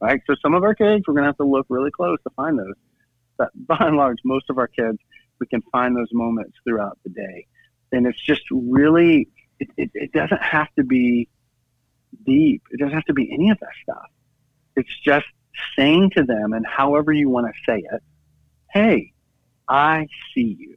Right. 0.00 0.20
So 0.26 0.34
some 0.42 0.54
of 0.54 0.62
our 0.62 0.74
kids, 0.74 1.04
we're 1.06 1.14
gonna 1.14 1.26
have 1.26 1.36
to 1.38 1.44
look 1.44 1.66
really 1.68 1.90
close 1.90 2.18
to 2.24 2.30
find 2.36 2.58
those. 2.58 2.74
But 3.36 3.50
by 3.54 3.78
and 3.80 3.96
large, 3.96 4.18
most 4.24 4.50
of 4.50 4.58
our 4.58 4.68
kids, 4.68 4.98
we 5.40 5.46
can 5.46 5.62
find 5.72 5.96
those 5.96 6.08
moments 6.12 6.56
throughout 6.64 6.98
the 7.04 7.10
day, 7.10 7.46
and 7.92 8.06
it's 8.06 8.20
just 8.20 8.42
really, 8.50 9.28
it, 9.58 9.68
it, 9.76 9.90
it 9.94 10.12
doesn't 10.12 10.42
have 10.42 10.68
to 10.76 10.84
be 10.84 11.28
deep. 12.24 12.62
It 12.70 12.78
doesn't 12.80 12.94
have 12.94 13.04
to 13.06 13.14
be 13.14 13.32
any 13.32 13.50
of 13.50 13.58
that 13.60 13.70
stuff. 13.82 14.06
It's 14.76 15.00
just 15.04 15.26
saying 15.76 16.10
to 16.16 16.22
them, 16.22 16.52
and 16.52 16.66
however 16.66 17.12
you 17.12 17.28
want 17.28 17.46
to 17.46 17.52
say 17.70 17.82
it, 17.90 18.02
hey, 18.72 19.12
I 19.68 20.06
see 20.34 20.56
you. 20.58 20.76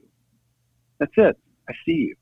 That's 1.00 1.14
it. 1.18 1.38
I 1.70 1.74
see 1.86 1.94
you. 1.94 2.16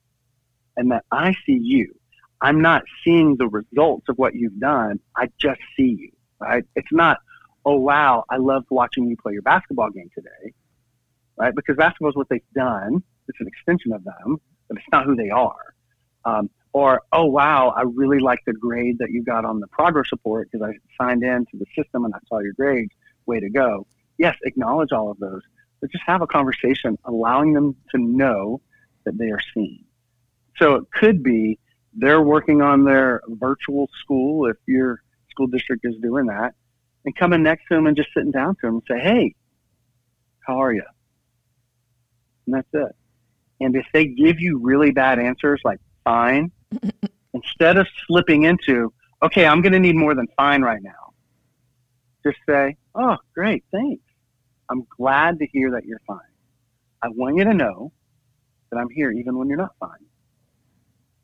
And 0.77 0.91
that 0.91 1.05
I 1.11 1.33
see 1.45 1.59
you. 1.61 1.93
I'm 2.41 2.61
not 2.61 2.83
seeing 3.03 3.37
the 3.37 3.47
results 3.47 4.09
of 4.09 4.17
what 4.17 4.35
you've 4.35 4.59
done. 4.59 4.99
I 5.15 5.29
just 5.39 5.61
see 5.77 5.95
you, 5.99 6.11
right? 6.45 6.63
It's 6.75 6.91
not, 6.91 7.17
oh, 7.65 7.77
wow, 7.77 8.23
I 8.29 8.37
loved 8.37 8.67
watching 8.69 9.07
you 9.09 9.17
play 9.17 9.33
your 9.33 9.41
basketball 9.41 9.89
game 9.89 10.09
today, 10.13 10.53
right? 11.37 11.53
Because 11.53 11.75
basketball 11.75 12.09
is 12.09 12.15
what 12.15 12.29
they've 12.29 12.41
done. 12.53 13.03
It's 13.27 13.39
an 13.39 13.47
extension 13.47 13.91
of 13.91 14.03
them, 14.03 14.39
but 14.67 14.77
it's 14.77 14.87
not 14.91 15.05
who 15.05 15.15
they 15.15 15.29
are. 15.29 15.73
Um, 16.25 16.49
or 16.73 17.03
oh 17.13 17.25
wow, 17.25 17.69
I 17.69 17.83
really 17.83 18.19
like 18.19 18.39
the 18.45 18.51
grade 18.53 18.97
that 18.99 19.09
you 19.09 19.23
got 19.23 19.45
on 19.45 19.61
the 19.61 19.67
progress 19.67 20.11
report 20.11 20.49
because 20.51 20.67
I 20.67 20.73
signed 21.01 21.23
in 21.23 21.45
to 21.45 21.57
the 21.57 21.65
system 21.73 22.03
and 22.03 22.13
I 22.13 22.17
saw 22.27 22.39
your 22.39 22.51
grades. 22.51 22.91
Way 23.27 23.39
to 23.39 23.49
go! 23.49 23.87
Yes, 24.17 24.35
acknowledge 24.43 24.91
all 24.91 25.09
of 25.09 25.17
those, 25.17 25.41
but 25.79 25.89
just 25.89 26.03
have 26.05 26.21
a 26.21 26.27
conversation, 26.27 26.97
allowing 27.05 27.53
them 27.53 27.75
to 27.91 27.97
know 27.97 28.61
that 29.05 29.17
they 29.17 29.29
are 29.29 29.39
seen. 29.53 29.85
So 30.57 30.75
it 30.75 30.91
could 30.91 31.23
be 31.23 31.59
they're 31.93 32.21
working 32.21 32.61
on 32.61 32.83
their 32.83 33.21
virtual 33.29 33.89
school 34.01 34.47
if 34.47 34.57
your 34.67 35.01
school 35.35 35.47
district 35.47 35.85
is 35.85 35.95
doing 36.01 36.27
that, 36.27 36.53
and 37.05 37.15
coming 37.15 37.43
next 37.43 37.63
to 37.67 37.75
them 37.75 37.87
and 37.87 37.95
just 37.95 38.09
sitting 38.15 38.31
down 38.31 38.55
to 38.55 38.61
them 38.63 38.75
and 38.75 38.83
say, 38.89 38.99
"Hey, 38.99 39.35
how 40.39 40.61
are 40.61 40.73
you?" 40.73 40.83
And 42.45 42.55
that's 42.55 42.67
it. 42.73 42.95
And 43.59 43.75
if 43.75 43.85
they 43.93 44.05
give 44.05 44.39
you 44.39 44.59
really 44.59 44.91
bad 44.91 45.19
answers 45.19 45.61
like 45.63 45.79
fine, 46.03 46.51
instead 47.33 47.77
of 47.77 47.87
slipping 48.07 48.43
into, 48.43 48.93
okay, 49.21 49.45
I'm 49.45 49.61
going 49.61 49.73
to 49.73 49.79
need 49.79 49.95
more 49.95 50.13
than 50.13 50.27
fine 50.37 50.61
right 50.61 50.81
now, 50.81 51.13
just 52.23 52.37
say, 52.47 52.75
oh, 52.95 53.17
great, 53.33 53.63
thanks. 53.71 54.03
I'm 54.69 54.85
glad 54.97 55.39
to 55.39 55.47
hear 55.47 55.71
that 55.71 55.85
you're 55.85 56.01
fine. 56.07 56.19
I 57.01 57.09
want 57.09 57.37
you 57.37 57.43
to 57.43 57.53
know 57.53 57.91
that 58.71 58.77
I'm 58.77 58.89
here 58.89 59.11
even 59.11 59.37
when 59.37 59.47
you're 59.47 59.57
not 59.57 59.75
fine. 59.79 59.91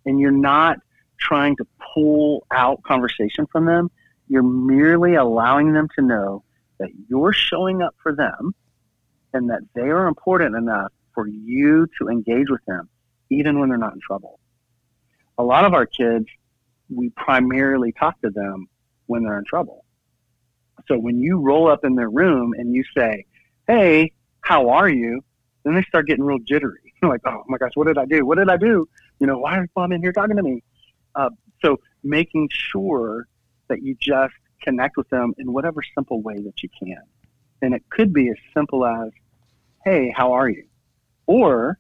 And 0.06 0.20
you're 0.20 0.32
not 0.32 0.78
trying 1.20 1.56
to 1.58 1.66
pull 1.94 2.46
out 2.52 2.82
conversation 2.84 3.48
from 3.52 3.66
them. 3.66 3.90
You're 4.32 4.44
merely 4.44 5.16
allowing 5.16 5.74
them 5.74 5.88
to 5.98 6.06
know 6.06 6.44
that 6.80 6.90
you're 7.10 7.34
showing 7.34 7.82
up 7.82 7.96
for 8.02 8.16
them 8.16 8.54
and 9.34 9.50
that 9.50 9.62
they 9.76 9.90
are 9.90 10.08
important 10.08 10.56
enough 10.56 10.92
for 11.14 11.28
you 11.28 11.88
to 12.00 12.08
engage 12.08 12.50
with 12.50 12.64
them 12.66 12.90
even 13.30 13.60
when 13.60 13.70
they're 13.70 13.78
not 13.78 13.94
in 13.94 14.00
trouble 14.00 14.40
a 15.42 15.44
lot 15.44 15.66
of 15.66 15.74
our 15.74 15.88
kids, 15.88 16.26
we 16.94 17.10
primarily 17.10 17.92
talk 17.92 18.20
to 18.22 18.30
them 18.30 18.68
when 19.08 19.24
they're 19.24 19.40
in 19.40 19.46
trouble. 19.46 19.86
So 20.88 20.98
when 20.98 21.20
you 21.20 21.40
roll 21.40 21.68
up 21.68 21.84
in 21.84 21.96
their 21.96 22.10
room 22.10 22.54
and 22.58 22.74
you 22.74 22.84
say, 22.96 23.26
Hey, 23.68 24.12
how 24.42 24.70
are 24.70 24.90
you? 24.90 25.22
Then 25.64 25.76
they 25.76 25.84
start 25.84 26.08
getting 26.08 26.24
real 26.24 26.40
jittery. 26.40 26.94
like, 27.02 27.22
oh 27.26 27.44
my 27.48 27.58
gosh, 27.58 27.72
what 27.76 27.88
did 27.88 27.98
I 27.98 28.06
do? 28.06 28.26
What 28.26 28.38
did 28.38 28.50
I 28.50 28.58
do? 28.58 28.88
You 29.20 29.28
know, 29.28 29.40
why 29.40 29.62
is 29.62 29.70
mom 29.76 29.92
in 29.92 30.02
here 30.02 30.12
talking 30.12 30.38
to 30.38 30.44
me? 30.44 30.64
Uh, 31.16 31.30
so 31.64 31.78
making 32.04 32.50
sure 32.52 33.28
that 33.72 33.82
you 33.82 33.96
just 34.00 34.34
connect 34.62 34.98
with 34.98 35.10
them 35.10 35.34
in 35.38 35.52
whatever 35.52 35.82
simple 35.96 36.22
way 36.22 36.36
that 36.36 36.62
you 36.62 36.70
can. 36.78 37.02
And 37.62 37.74
it 37.74 37.84
could 37.90 38.14
be 38.14 38.30
as 38.30 38.38
simple 38.54 38.86
as, 38.86 39.10
hey, 39.86 40.14
how 40.16 40.34
are 40.34 40.50
you? 40.50 40.66
Or 41.26 41.80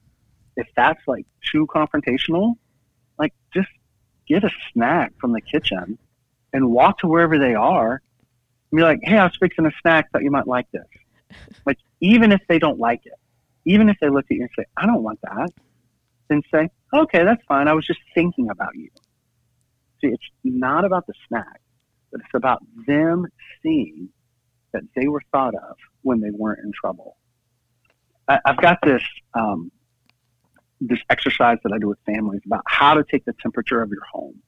if 0.56 0.68
that's 0.76 1.02
like 1.08 1.26
too 1.52 1.68
confrontational, 1.68 2.56
like 3.20 3.34
just 3.54 3.70
get 4.28 4.44
a 4.44 4.50
snack 4.72 5.14
from 5.20 5.34
the 5.34 5.42
kitchen 5.42 5.98
and 6.54 6.72
walk 6.72 7.00
to 7.00 7.08
wherever 7.08 7.38
they 7.38 7.54
are 7.54 8.02
and 8.72 8.78
be 8.78 8.82
like, 8.82 9.00
hey, 9.04 9.18
I 9.18 9.26
was 9.26 9.38
fixing 9.40 9.66
a 9.66 9.72
snack, 9.82 10.12
thought 10.12 10.24
you 10.24 10.32
might 10.32 10.48
like 10.48 10.68
this. 10.72 10.88
like, 11.66 11.78
even 12.00 12.32
if 12.32 12.42
they 12.48 12.60
don't 12.60 12.80
like 12.80 13.06
it, 13.06 13.14
even 13.66 13.90
if 13.90 13.98
they 14.00 14.10
look 14.10 14.26
at 14.30 14.36
you 14.36 14.42
and 14.42 14.50
say, 14.58 14.66
I 14.78 14.86
don't 14.86 15.04
want 15.04 15.20
that, 15.24 15.50
then 16.30 16.42
say, 16.52 16.70
okay, 16.94 17.24
that's 17.24 17.44
fine. 17.48 17.68
I 17.68 17.74
was 17.74 17.86
just 17.86 18.00
thinking 18.16 18.50
about 18.50 18.76
you. 18.76 18.90
See, 20.02 20.08
it's 20.08 20.24
not 20.44 20.86
about 20.86 21.06
the 21.06 21.14
snack, 21.28 21.62
but 22.12 22.22
it's 22.22 22.34
about 22.34 22.62
them 22.88 23.26
seeing 23.64 24.10
that 24.74 24.84
they 24.96 25.08
were 25.08 25.22
thought 25.32 25.56
of 25.56 25.76
when 26.02 26.22
they 26.22 26.32
weren't 26.32 26.60
in 26.64 26.72
trouble. 26.72 27.18
I, 28.28 28.40
have 28.46 28.58
got 28.58 28.80
this 28.84 29.04
um, 29.34 29.72
this 30.80 31.00
exercise 31.10 31.58
that 31.64 31.72
I 31.72 31.78
do 31.78 31.88
with 31.88 32.00
families 32.06 32.42
about 32.46 32.64
how 32.66 32.96
to 32.96 33.04
take 33.04 33.24
the 33.26 33.34
temperature 33.42 33.82
of 33.82 33.90
your 33.92 34.04
home. 34.12 34.42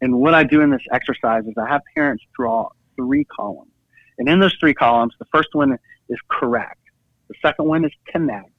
And 0.00 0.18
what 0.18 0.34
I 0.34 0.44
do 0.44 0.60
in 0.60 0.70
this 0.70 0.82
exercise 0.92 1.44
is 1.46 1.54
I 1.56 1.68
have 1.68 1.82
parents 1.94 2.24
draw 2.36 2.68
three 2.96 3.24
columns. 3.24 3.70
And 4.18 4.28
in 4.28 4.40
those 4.40 4.54
three 4.58 4.74
columns, 4.74 5.14
the 5.18 5.26
first 5.32 5.50
one 5.52 5.78
is 6.08 6.18
correct, 6.28 6.80
the 7.28 7.34
second 7.40 7.66
one 7.66 7.84
is 7.84 7.92
connect, 8.06 8.50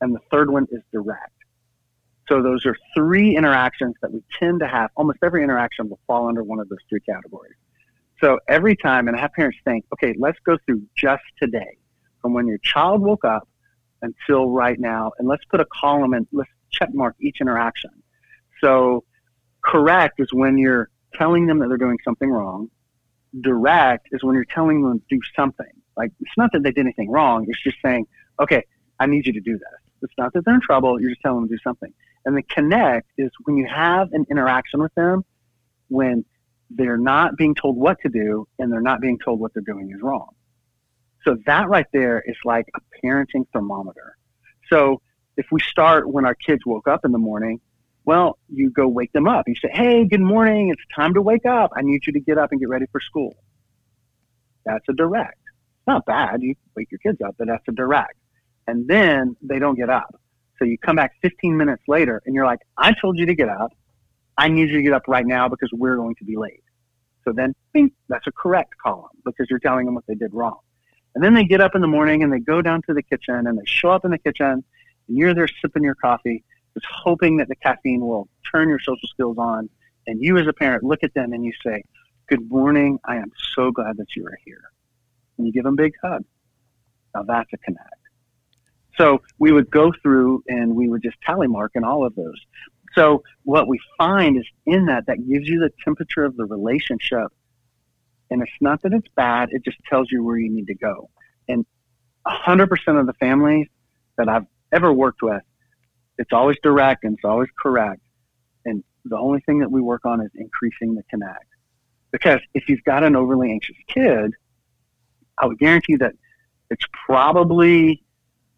and 0.00 0.14
the 0.14 0.20
third 0.30 0.50
one 0.50 0.66
is 0.70 0.82
direct. 0.92 1.32
So 2.28 2.42
those 2.42 2.64
are 2.64 2.76
three 2.94 3.36
interactions 3.36 3.96
that 4.02 4.12
we 4.12 4.22
tend 4.38 4.60
to 4.60 4.68
have. 4.68 4.90
Almost 4.96 5.18
every 5.24 5.42
interaction 5.42 5.88
will 5.88 5.98
fall 6.06 6.28
under 6.28 6.44
one 6.44 6.60
of 6.60 6.68
those 6.68 6.78
three 6.88 7.00
categories. 7.00 7.56
So 8.20 8.38
every 8.48 8.76
time, 8.76 9.08
and 9.08 9.16
I 9.16 9.20
have 9.20 9.32
parents 9.32 9.58
think, 9.64 9.86
okay, 9.94 10.14
let's 10.18 10.38
go 10.44 10.58
through 10.66 10.82
just 10.96 11.22
today, 11.40 11.78
from 12.20 12.34
when 12.34 12.46
your 12.46 12.58
child 12.58 13.00
woke 13.00 13.24
up 13.24 13.48
until 14.02 14.50
right 14.50 14.78
now, 14.78 15.12
and 15.18 15.26
let's 15.26 15.44
put 15.46 15.60
a 15.60 15.66
column 15.66 16.12
and 16.12 16.26
let's 16.32 16.50
check 16.70 16.90
mark 16.92 17.16
each 17.20 17.40
interaction. 17.40 17.90
So 18.60 19.04
correct 19.62 20.20
is 20.20 20.32
when 20.32 20.58
you're 20.58 20.90
telling 21.14 21.46
them 21.46 21.58
that 21.60 21.68
they're 21.68 21.78
doing 21.78 21.98
something 22.04 22.30
wrong. 22.30 22.70
Direct 23.40 24.08
is 24.12 24.22
when 24.22 24.34
you're 24.34 24.44
telling 24.44 24.82
them 24.82 25.00
to 25.00 25.04
do 25.08 25.20
something. 25.34 25.66
Like 25.96 26.12
it's 26.20 26.36
not 26.36 26.52
that 26.52 26.62
they 26.62 26.72
did 26.72 26.80
anything 26.80 27.10
wrong. 27.10 27.46
It's 27.48 27.62
just 27.62 27.78
saying, 27.84 28.06
okay, 28.40 28.64
I 28.98 29.06
need 29.06 29.26
you 29.26 29.32
to 29.32 29.40
do 29.40 29.52
this. 29.52 29.80
It's 30.02 30.14
not 30.18 30.32
that 30.32 30.44
they're 30.44 30.54
in 30.54 30.60
trouble. 30.60 31.00
You're 31.00 31.10
just 31.10 31.22
telling 31.22 31.40
them 31.40 31.48
to 31.48 31.54
do 31.54 31.60
something. 31.62 31.92
And 32.24 32.36
the 32.36 32.42
connect 32.42 33.10
is 33.18 33.30
when 33.44 33.56
you 33.56 33.66
have 33.66 34.12
an 34.12 34.26
interaction 34.30 34.80
with 34.80 34.94
them 34.94 35.24
when 35.88 36.24
they're 36.70 36.98
not 36.98 37.36
being 37.36 37.54
told 37.54 37.76
what 37.76 37.98
to 38.02 38.08
do 38.08 38.46
and 38.58 38.72
they're 38.72 38.80
not 38.80 39.00
being 39.00 39.18
told 39.18 39.40
what 39.40 39.52
they're 39.52 39.62
doing 39.62 39.90
is 39.90 40.00
wrong. 40.00 40.30
So 41.24 41.36
that 41.46 41.68
right 41.68 41.86
there 41.92 42.22
is 42.24 42.36
like 42.44 42.66
a 42.74 42.80
parenting 43.04 43.46
thermometer. 43.52 44.16
So 44.70 45.02
if 45.36 45.46
we 45.50 45.60
start 45.60 46.08
when 46.08 46.24
our 46.24 46.34
kids 46.34 46.64
woke 46.64 46.88
up 46.88 47.04
in 47.04 47.12
the 47.12 47.18
morning, 47.18 47.60
well, 48.04 48.38
you 48.48 48.70
go 48.70 48.88
wake 48.88 49.12
them 49.12 49.28
up. 49.28 49.46
You 49.46 49.54
say, 49.56 49.70
Hey, 49.72 50.04
good 50.04 50.20
morning. 50.20 50.70
It's 50.70 50.82
time 50.94 51.14
to 51.14 51.22
wake 51.22 51.44
up. 51.44 51.72
I 51.76 51.82
need 51.82 52.06
you 52.06 52.12
to 52.14 52.20
get 52.20 52.38
up 52.38 52.52
and 52.52 52.60
get 52.60 52.68
ready 52.68 52.86
for 52.90 53.00
school. 53.00 53.36
That's 54.64 54.84
a 54.88 54.92
direct. 54.92 55.40
It's 55.44 55.86
not 55.86 56.06
bad. 56.06 56.42
You 56.42 56.54
wake 56.76 56.90
your 56.90 56.98
kids 56.98 57.20
up, 57.20 57.34
but 57.38 57.48
that's 57.48 57.66
a 57.68 57.72
direct. 57.72 58.16
And 58.66 58.88
then 58.88 59.36
they 59.42 59.58
don't 59.58 59.76
get 59.76 59.90
up. 59.90 60.14
So 60.58 60.64
you 60.64 60.78
come 60.78 60.96
back 60.96 61.12
15 61.22 61.56
minutes 61.56 61.82
later 61.88 62.22
and 62.24 62.34
you're 62.34 62.46
like, 62.46 62.60
I 62.76 62.92
told 63.00 63.18
you 63.18 63.26
to 63.26 63.34
get 63.34 63.48
up. 63.48 63.72
I 64.40 64.48
need 64.48 64.70
you 64.70 64.78
to 64.78 64.82
get 64.82 64.94
up 64.94 65.02
right 65.06 65.26
now 65.26 65.50
because 65.50 65.68
we're 65.70 65.96
going 65.96 66.14
to 66.14 66.24
be 66.24 66.34
late. 66.34 66.64
So 67.26 67.32
then, 67.34 67.54
bing, 67.74 67.92
that's 68.08 68.26
a 68.26 68.32
correct 68.32 68.72
column 68.82 69.10
because 69.22 69.48
you're 69.50 69.58
telling 69.58 69.84
them 69.84 69.94
what 69.94 70.06
they 70.08 70.14
did 70.14 70.32
wrong. 70.32 70.60
And 71.14 71.22
then 71.22 71.34
they 71.34 71.44
get 71.44 71.60
up 71.60 71.74
in 71.74 71.82
the 71.82 71.86
morning 71.86 72.22
and 72.22 72.32
they 72.32 72.38
go 72.38 72.62
down 72.62 72.80
to 72.86 72.94
the 72.94 73.02
kitchen 73.02 73.46
and 73.46 73.58
they 73.58 73.66
show 73.66 73.90
up 73.90 74.06
in 74.06 74.10
the 74.10 74.18
kitchen 74.18 74.64
and 75.08 75.18
you're 75.18 75.34
there 75.34 75.46
sipping 75.60 75.84
your 75.84 75.94
coffee, 75.94 76.42
just 76.72 76.86
hoping 76.90 77.36
that 77.36 77.48
the 77.48 77.56
caffeine 77.56 78.00
will 78.00 78.30
turn 78.50 78.70
your 78.70 78.80
social 78.80 79.08
skills 79.08 79.36
on. 79.36 79.68
And 80.06 80.22
you 80.22 80.38
as 80.38 80.46
a 80.46 80.54
parent 80.54 80.84
look 80.84 81.04
at 81.04 81.12
them 81.12 81.34
and 81.34 81.44
you 81.44 81.52
say, 81.62 81.82
good 82.26 82.50
morning. 82.50 82.98
I 83.04 83.16
am 83.16 83.30
so 83.54 83.70
glad 83.70 83.98
that 83.98 84.16
you 84.16 84.24
are 84.26 84.38
here. 84.46 84.62
And 85.36 85.46
you 85.46 85.52
give 85.52 85.64
them 85.64 85.74
a 85.74 85.82
big 85.82 85.92
hug. 86.02 86.24
Now 87.14 87.24
that's 87.24 87.52
a 87.52 87.58
connect. 87.58 87.90
So 88.96 89.20
we 89.38 89.52
would 89.52 89.70
go 89.70 89.92
through 90.02 90.44
and 90.48 90.74
we 90.74 90.88
would 90.88 91.02
just 91.02 91.20
tally 91.20 91.46
mark 91.46 91.72
in 91.74 91.84
all 91.84 92.06
of 92.06 92.14
those. 92.14 92.40
So 92.94 93.22
what 93.44 93.68
we 93.68 93.80
find 93.98 94.36
is 94.36 94.46
in 94.66 94.86
that, 94.86 95.06
that 95.06 95.16
gives 95.28 95.48
you 95.48 95.60
the 95.60 95.70
temperature 95.84 96.24
of 96.24 96.36
the 96.36 96.44
relationship. 96.44 97.28
And 98.30 98.42
it's 98.42 98.52
not 98.60 98.82
that 98.82 98.92
it's 98.92 99.08
bad, 99.16 99.48
it 99.52 99.64
just 99.64 99.78
tells 99.88 100.10
you 100.10 100.24
where 100.24 100.38
you 100.38 100.50
need 100.50 100.66
to 100.68 100.74
go. 100.74 101.10
And 101.48 101.66
100% 102.26 103.00
of 103.00 103.06
the 103.06 103.12
families 103.14 103.66
that 104.16 104.28
I've 104.28 104.46
ever 104.72 104.92
worked 104.92 105.22
with, 105.22 105.42
it's 106.18 106.32
always 106.32 106.56
direct 106.62 107.04
and 107.04 107.14
it's 107.14 107.24
always 107.24 107.48
correct. 107.60 108.02
And 108.64 108.84
the 109.04 109.16
only 109.16 109.40
thing 109.40 109.60
that 109.60 109.70
we 109.70 109.80
work 109.80 110.04
on 110.04 110.20
is 110.20 110.30
increasing 110.34 110.94
the 110.94 111.02
connect. 111.10 111.46
Because 112.12 112.40
if 112.54 112.68
you've 112.68 112.84
got 112.84 113.04
an 113.04 113.16
overly 113.16 113.50
anxious 113.50 113.76
kid, 113.88 114.32
I 115.38 115.46
would 115.46 115.58
guarantee 115.58 115.96
that 115.96 116.12
it's 116.70 116.84
probably 117.06 118.04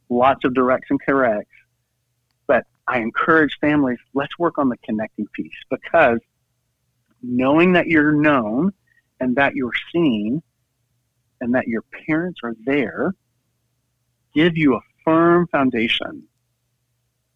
lots 0.08 0.44
of 0.44 0.54
directs 0.54 0.88
and 0.90 1.00
corrects. 1.00 1.51
I 2.92 2.98
encourage 2.98 3.56
families, 3.58 3.98
let's 4.12 4.38
work 4.38 4.58
on 4.58 4.68
the 4.68 4.76
connecting 4.84 5.26
piece 5.32 5.56
because 5.70 6.18
knowing 7.22 7.72
that 7.72 7.86
you're 7.86 8.12
known 8.12 8.74
and 9.18 9.34
that 9.36 9.54
you're 9.54 9.72
seen 9.90 10.42
and 11.40 11.54
that 11.54 11.68
your 11.68 11.84
parents 12.06 12.40
are 12.44 12.52
there 12.66 13.14
give 14.34 14.58
you 14.58 14.74
a 14.74 14.80
firm 15.06 15.46
foundation 15.46 16.24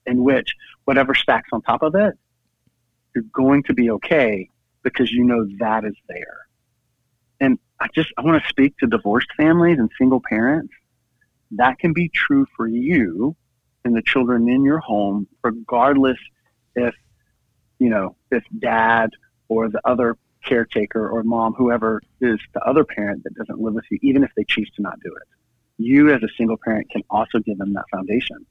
in 0.04 0.22
which 0.22 0.54
whatever 0.84 1.14
stacks 1.14 1.48
on 1.54 1.62
top 1.62 1.82
of 1.82 1.94
it, 1.94 2.12
you're 3.14 3.24
going 3.32 3.62
to 3.62 3.72
be 3.72 3.90
okay 3.92 4.50
because 4.82 5.10
you 5.10 5.24
know 5.24 5.48
that 5.58 5.86
is 5.86 5.96
there. 6.06 6.48
And 7.40 7.58
I 7.80 7.86
just 7.94 8.12
I 8.18 8.20
want 8.20 8.42
to 8.42 8.48
speak 8.50 8.76
to 8.80 8.86
divorced 8.86 9.28
families 9.38 9.78
and 9.78 9.88
single 9.96 10.20
parents 10.20 10.74
that 11.52 11.78
can 11.78 11.94
be 11.94 12.10
true 12.10 12.44
for 12.54 12.66
you 12.66 13.34
and 13.86 13.96
the 13.96 14.02
children 14.02 14.48
in 14.48 14.64
your 14.64 14.78
home, 14.78 15.26
regardless 15.42 16.18
if, 16.74 16.94
you 17.78 17.88
know, 17.88 18.16
if 18.30 18.42
dad 18.58 19.10
or 19.48 19.68
the 19.68 19.80
other 19.84 20.18
caretaker 20.44 21.08
or 21.08 21.22
mom, 21.22 21.54
whoever 21.54 22.02
is 22.20 22.38
the 22.52 22.60
other 22.60 22.84
parent 22.84 23.22
that 23.24 23.34
doesn't 23.34 23.60
live 23.60 23.74
with 23.74 23.84
you, 23.90 23.98
even 24.02 24.24
if 24.24 24.30
they 24.36 24.44
choose 24.48 24.70
to 24.76 24.82
not 24.82 24.98
do 25.00 25.14
it. 25.14 25.28
You 25.78 26.12
as 26.12 26.22
a 26.22 26.28
single 26.36 26.56
parent 26.56 26.90
can 26.90 27.02
also 27.10 27.38
give 27.38 27.58
them 27.58 27.74
that 27.74 27.84
foundation. 27.92 28.44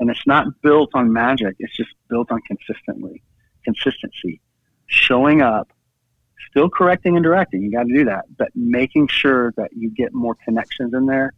And 0.00 0.10
it's 0.10 0.26
not 0.26 0.46
built 0.62 0.90
on 0.94 1.12
magic, 1.12 1.56
it's 1.58 1.76
just 1.76 1.90
built 2.08 2.30
on 2.30 2.40
consistently 2.42 3.22
consistency. 3.64 4.40
Showing 4.86 5.42
up, 5.42 5.72
still 6.50 6.68
correcting 6.68 7.16
and 7.16 7.22
directing, 7.22 7.62
you 7.62 7.70
got 7.70 7.84
to 7.84 7.94
do 7.94 8.04
that, 8.06 8.24
but 8.36 8.48
making 8.54 9.08
sure 9.08 9.52
that 9.56 9.70
you 9.76 9.90
get 9.90 10.14
more 10.14 10.36
connections 10.44 10.94
in 10.94 11.06
there 11.06 11.32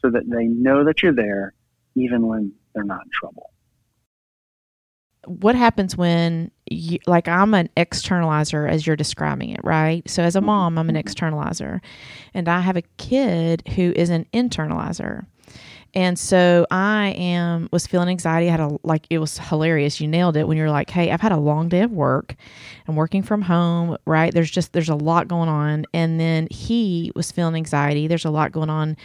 so 0.00 0.10
that 0.10 0.28
they 0.28 0.44
know 0.44 0.84
that 0.84 1.02
you're 1.02 1.12
there 1.12 1.54
even 1.94 2.26
when 2.26 2.52
they're 2.74 2.84
not 2.84 3.02
in 3.04 3.10
trouble. 3.12 3.50
What 5.26 5.54
happens 5.54 5.96
when 5.96 6.50
you, 6.70 6.98
like 7.06 7.28
I'm 7.28 7.54
an 7.54 7.70
externalizer 7.76 8.68
as 8.68 8.86
you're 8.86 8.96
describing 8.96 9.50
it, 9.50 9.60
right? 9.64 10.08
So 10.08 10.22
as 10.22 10.36
a 10.36 10.40
mm-hmm. 10.40 10.46
mom, 10.46 10.78
I'm 10.78 10.88
an 10.88 10.96
mm-hmm. 10.96 11.08
externalizer 11.08 11.80
and 12.34 12.48
I 12.48 12.60
have 12.60 12.76
a 12.76 12.82
kid 12.98 13.62
who 13.74 13.92
is 13.96 14.10
an 14.10 14.26
internalizer. 14.34 15.26
And 15.94 16.18
so 16.18 16.66
I 16.70 17.14
am 17.16 17.68
was 17.72 17.86
feeling 17.86 18.08
anxiety. 18.08 18.48
I 18.48 18.50
had 18.50 18.60
a 18.60 18.76
like 18.82 19.06
it 19.10 19.18
was 19.18 19.38
hilarious. 19.38 20.00
You 20.00 20.08
nailed 20.08 20.36
it 20.36 20.48
when 20.48 20.56
you're 20.56 20.70
like, 20.70 20.90
"Hey, 20.90 21.10
I've 21.10 21.20
had 21.20 21.32
a 21.32 21.38
long 21.38 21.68
day 21.68 21.82
of 21.82 21.92
work. 21.92 22.34
I'm 22.88 22.96
working 22.96 23.22
from 23.22 23.42
home, 23.42 23.96
right? 24.04 24.34
There's 24.34 24.50
just 24.50 24.72
there's 24.72 24.88
a 24.88 24.96
lot 24.96 25.28
going 25.28 25.48
on." 25.48 25.86
And 25.94 26.18
then 26.18 26.48
he 26.50 27.12
was 27.14 27.30
feeling 27.30 27.54
anxiety. 27.54 28.08
There's 28.08 28.24
a 28.24 28.30
lot 28.30 28.50
going 28.50 28.70
on 28.70 28.96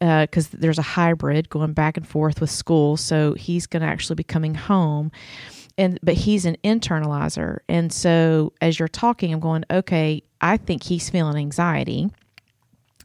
because 0.00 0.54
uh, 0.54 0.58
there's 0.58 0.78
a 0.78 0.82
hybrid 0.82 1.50
going 1.50 1.74
back 1.74 1.98
and 1.98 2.08
forth 2.08 2.40
with 2.40 2.50
school. 2.50 2.96
So 2.96 3.34
he's 3.34 3.66
going 3.66 3.82
to 3.82 3.88
actually 3.88 4.16
be 4.16 4.24
coming 4.24 4.54
home. 4.54 5.12
And, 5.76 5.98
but 6.02 6.14
he's 6.14 6.46
an 6.46 6.56
internalizer. 6.64 7.58
And 7.68 7.92
so 7.92 8.52
as 8.60 8.78
you're 8.78 8.88
talking, 8.88 9.32
I'm 9.32 9.40
going, 9.40 9.64
okay, 9.70 10.22
I 10.40 10.56
think 10.56 10.82
he's 10.82 11.08
feeling 11.10 11.36
anxiety 11.36 12.10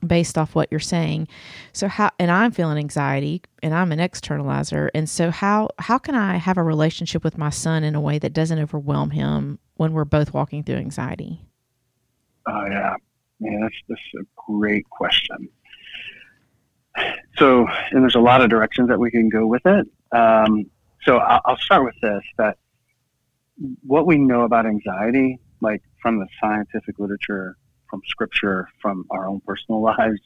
based 0.05 0.37
off 0.37 0.55
what 0.55 0.69
you're 0.71 0.79
saying. 0.79 1.27
So 1.73 1.87
how 1.87 2.11
and 2.19 2.31
I'm 2.31 2.51
feeling 2.51 2.77
anxiety 2.77 3.41
and 3.61 3.73
I'm 3.73 3.91
an 3.91 3.99
externalizer. 3.99 4.89
And 4.93 5.09
so 5.09 5.31
how 5.31 5.69
how 5.79 5.97
can 5.97 6.15
I 6.15 6.37
have 6.37 6.57
a 6.57 6.63
relationship 6.63 7.23
with 7.23 7.37
my 7.37 7.49
son 7.49 7.83
in 7.83 7.95
a 7.95 8.01
way 8.01 8.19
that 8.19 8.33
doesn't 8.33 8.59
overwhelm 8.59 9.11
him 9.11 9.59
when 9.75 9.93
we're 9.93 10.05
both 10.05 10.33
walking 10.33 10.63
through 10.63 10.77
anxiety? 10.77 11.41
Oh 12.47 12.65
yeah. 12.69 12.95
Man, 13.39 13.61
that's 13.61 13.75
that's 13.87 14.01
a 14.21 14.25
great 14.35 14.89
question 14.89 15.49
so, 17.37 17.67
and 17.91 18.01
there's 18.01 18.15
a 18.15 18.19
lot 18.19 18.41
of 18.41 18.49
directions 18.49 18.89
that 18.89 18.99
we 18.99 19.11
can 19.11 19.29
go 19.29 19.45
with 19.45 19.65
it. 19.65 19.87
Um, 20.11 20.65
so 21.03 21.17
I'll, 21.17 21.41
I'll 21.45 21.57
start 21.57 21.83
with 21.83 21.95
this: 22.01 22.21
that 22.37 22.57
what 23.85 24.07
we 24.07 24.17
know 24.17 24.41
about 24.41 24.65
anxiety, 24.65 25.39
like 25.61 25.81
from 26.01 26.19
the 26.19 26.27
scientific 26.41 26.99
literature, 26.99 27.57
from 27.89 28.01
scripture, 28.07 28.67
from 28.81 29.05
our 29.09 29.27
own 29.27 29.41
personal 29.45 29.81
lives, 29.97 30.19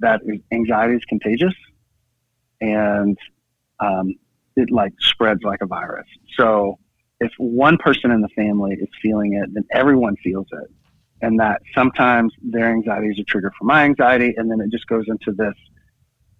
that 0.00 0.20
anxiety 0.52 0.94
is 0.94 1.04
contagious, 1.04 1.54
and 2.60 3.16
um, 3.80 4.14
it 4.56 4.70
like 4.70 4.92
spreads 5.00 5.42
like 5.42 5.60
a 5.62 5.66
virus. 5.66 6.06
So 6.38 6.78
if 7.20 7.32
one 7.38 7.78
person 7.78 8.10
in 8.10 8.20
the 8.20 8.28
family 8.30 8.74
is 8.74 8.88
feeling 9.00 9.34
it, 9.34 9.54
then 9.54 9.64
everyone 9.70 10.16
feels 10.16 10.46
it. 10.52 10.70
And 11.20 11.38
that 11.38 11.62
sometimes 11.72 12.34
their 12.42 12.68
anxiety 12.68 13.08
is 13.08 13.18
a 13.20 13.22
trigger 13.22 13.52
for 13.56 13.64
my 13.64 13.84
anxiety, 13.84 14.34
and 14.36 14.50
then 14.50 14.60
it 14.60 14.70
just 14.70 14.86
goes 14.86 15.04
into 15.08 15.32
this 15.32 15.54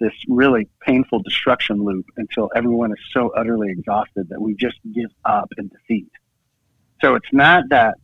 this 0.01 0.12
really 0.29 0.69
painful 0.85 1.23
destruction 1.23 1.85
loop 1.85 2.05
until 2.17 2.51
everyone 2.57 2.91
is 2.91 2.99
so 3.12 3.31
utterly 3.37 3.71
exhausted 3.71 4.29
that 4.29 4.43
we 4.43 4.53
just 4.57 4.77
give 4.93 5.11
up 5.25 5.49
in 5.59 5.69
defeat. 5.69 6.11
So 7.01 7.15
it's 7.15 7.33
not 7.33 7.69
that 7.71 7.95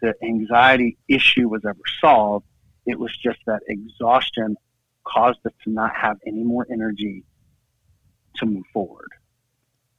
the 0.00 0.14
anxiety 0.22 0.96
issue 1.08 1.48
was 1.48 1.62
ever 1.64 1.80
solved. 2.00 2.46
It 2.86 2.98
was 2.98 3.16
just 3.16 3.38
that 3.46 3.60
exhaustion 3.68 4.56
caused 5.04 5.38
us 5.46 5.52
to 5.64 5.70
not 5.70 5.94
have 5.94 6.18
any 6.26 6.42
more 6.42 6.66
energy 6.70 7.24
to 8.36 8.46
move 8.46 8.64
forward. 8.72 9.08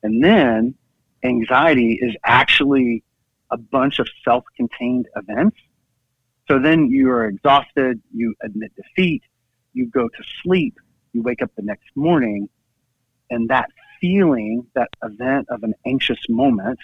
And 0.03 0.23
then 0.23 0.75
anxiety 1.23 1.97
is 2.01 2.15
actually 2.23 3.03
a 3.51 3.57
bunch 3.57 3.99
of 3.99 4.07
self 4.23 4.43
contained 4.55 5.07
events. 5.15 5.57
So 6.47 6.59
then 6.59 6.89
you 6.89 7.09
are 7.09 7.25
exhausted, 7.25 8.01
you 8.13 8.35
admit 8.41 8.71
defeat, 8.75 9.23
you 9.73 9.87
go 9.89 10.07
to 10.07 10.23
sleep, 10.43 10.75
you 11.13 11.21
wake 11.21 11.41
up 11.41 11.51
the 11.57 11.63
next 11.63 11.89
morning, 11.95 12.47
and 13.29 13.49
that 13.49 13.69
feeling, 13.99 14.65
that 14.75 14.89
event 15.03 15.47
of 15.49 15.63
an 15.63 15.73
anxious 15.85 16.19
moment, 16.29 16.79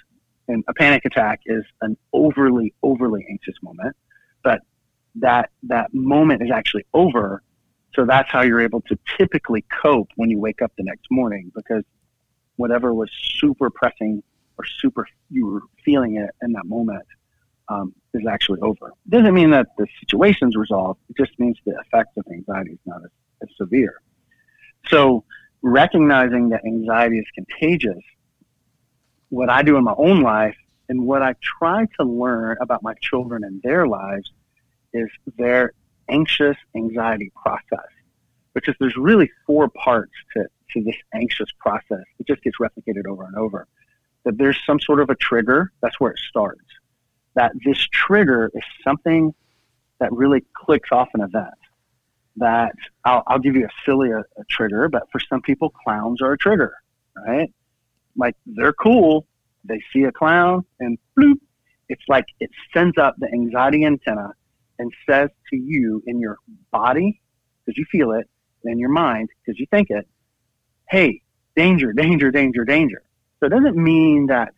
and 0.48 0.64
a 0.68 0.74
panic 0.74 1.06
attack 1.06 1.42
is 1.46 1.64
an 1.82 1.98
overly, 2.12 2.74
overly 2.84 3.26
anxious 3.30 3.56
moment, 3.62 3.96
but 4.44 4.62
that 5.16 5.52
that 5.64 5.94
moment 5.94 6.42
is 6.42 6.52
actually 6.52 6.86
over. 6.94 7.44
So 7.96 8.06
that's 8.06 8.32
how 8.32 8.42
you're 8.42 8.62
able 8.62 8.82
to 8.82 8.98
typically 9.18 9.64
cope 9.84 10.10
when 10.16 10.30
you 10.30 10.40
wake 10.40 10.62
up 10.62 10.72
the 10.78 10.84
next 10.84 11.06
morning 11.12 11.52
because 11.56 11.84
whatever 12.56 12.94
was 12.94 13.10
super 13.22 13.70
pressing 13.70 14.24
or 14.58 14.66
super 14.66 15.08
you 15.30 15.48
were 15.48 15.62
feeling 15.86 16.18
it 16.18 16.32
in 16.42 16.54
that 16.54 16.66
moment 16.66 17.06
um, 17.70 17.94
is 18.14 18.26
actually 18.28 18.60
over. 18.62 18.88
It 18.88 19.10
doesn't 19.10 19.34
mean 19.34 19.52
that 19.52 19.68
the 19.78 19.88
situation's 20.00 20.56
resolved. 20.56 21.00
It 21.10 21.18
just 21.18 21.38
means 21.40 21.58
the 21.66 21.80
effect 21.80 22.18
of 22.18 22.26
anxiety 22.32 22.72
is 22.72 22.80
not 22.86 23.02
as, 23.04 23.12
as 23.44 23.50
severe. 23.58 24.02
So 24.88 25.24
recognizing 25.62 26.50
that 26.50 26.66
anxiety 26.66 27.20
is 27.20 27.26
contagious, 27.34 28.04
what 29.34 29.50
I 29.50 29.64
do 29.64 29.78
in 29.78 29.84
my 29.84 29.96
own 29.98 30.22
life 30.22 30.56
and 30.90 31.08
what 31.08 31.24
I 31.24 31.34
try 31.42 31.88
to 32.00 32.06
learn 32.06 32.56
about 32.62 32.84
my 32.84 32.94
children 33.02 33.44
and 33.44 33.60
their 33.64 33.88
lives 33.88 34.32
is 34.94 35.10
their 35.38 35.74
anxious 36.08 36.56
anxiety 36.76 37.32
process, 37.42 37.90
because 38.54 38.76
there's 38.80 38.96
really 38.96 39.32
four 39.48 39.70
parts 39.70 40.12
to, 40.34 40.46
to 40.72 40.84
this 40.84 40.96
anxious 41.16 41.50
process. 41.60 42.04
It 42.20 42.28
just 42.28 42.44
gets 42.44 42.58
replicated 42.62 43.08
over 43.10 43.24
and 43.24 43.36
over. 43.36 43.66
That 44.24 44.38
there's 44.38 44.60
some 44.68 44.80
sort 44.80 45.00
of 45.00 45.10
a 45.10 45.16
trigger, 45.16 45.72
that's 45.82 46.00
where 46.00 46.12
it 46.12 46.20
starts. 46.30 46.62
That 47.34 47.54
this 47.66 47.80
trigger 47.92 48.52
is 48.54 48.64
something 48.84 49.34
that 50.00 50.14
really 50.14 50.46
clicks 50.54 50.90
off 50.92 51.10
an 51.16 51.22
event 51.22 51.56
that 52.36 52.76
I'll, 53.04 53.24
I'll 53.26 53.40
give 53.40 53.56
you 53.56 53.66
a 53.66 53.70
silly 53.84 54.12
a, 54.12 54.20
a 54.20 54.44
trigger, 54.48 54.90
but 54.90 55.10
for 55.12 55.20
some 55.20 55.42
people, 55.42 55.72
clowns 55.72 56.22
are 56.22 56.34
a 56.34 56.38
trigger, 56.38 56.76
right? 57.16 57.52
Like 58.16 58.36
they're 58.46 58.74
cool. 58.74 59.28
They 59.66 59.82
see 59.94 60.04
a 60.04 60.12
clown 60.12 60.66
and 60.80 60.98
bloop. 61.18 61.40
It's 61.90 62.04
like 62.08 62.26
it 62.40 62.50
sends 62.74 62.98
up 62.98 63.16
the 63.18 63.28
anxiety 63.28 63.86
antenna 63.86 64.32
and 64.80 64.92
says 65.08 65.30
to 65.50 65.56
you 65.56 66.04
in 66.08 66.20
your 66.20 66.38
body, 66.72 67.22
because 67.66 67.78
you 67.78 67.86
feel 67.92 68.12
it, 68.12 68.28
and 68.64 68.74
in 68.74 68.80
your 68.80 68.90
mind, 68.90 69.30
because 69.46 69.60
you 69.60 69.66
think 69.72 69.90
it, 69.90 70.08
hey, 70.90 71.22
danger, 71.56 71.94
danger, 71.94 72.32
danger, 72.32 72.66
danger. 72.66 73.04
So 73.40 73.48
it 73.48 73.50
doesn't 73.50 73.76
mean 73.76 74.28
that 74.28 74.54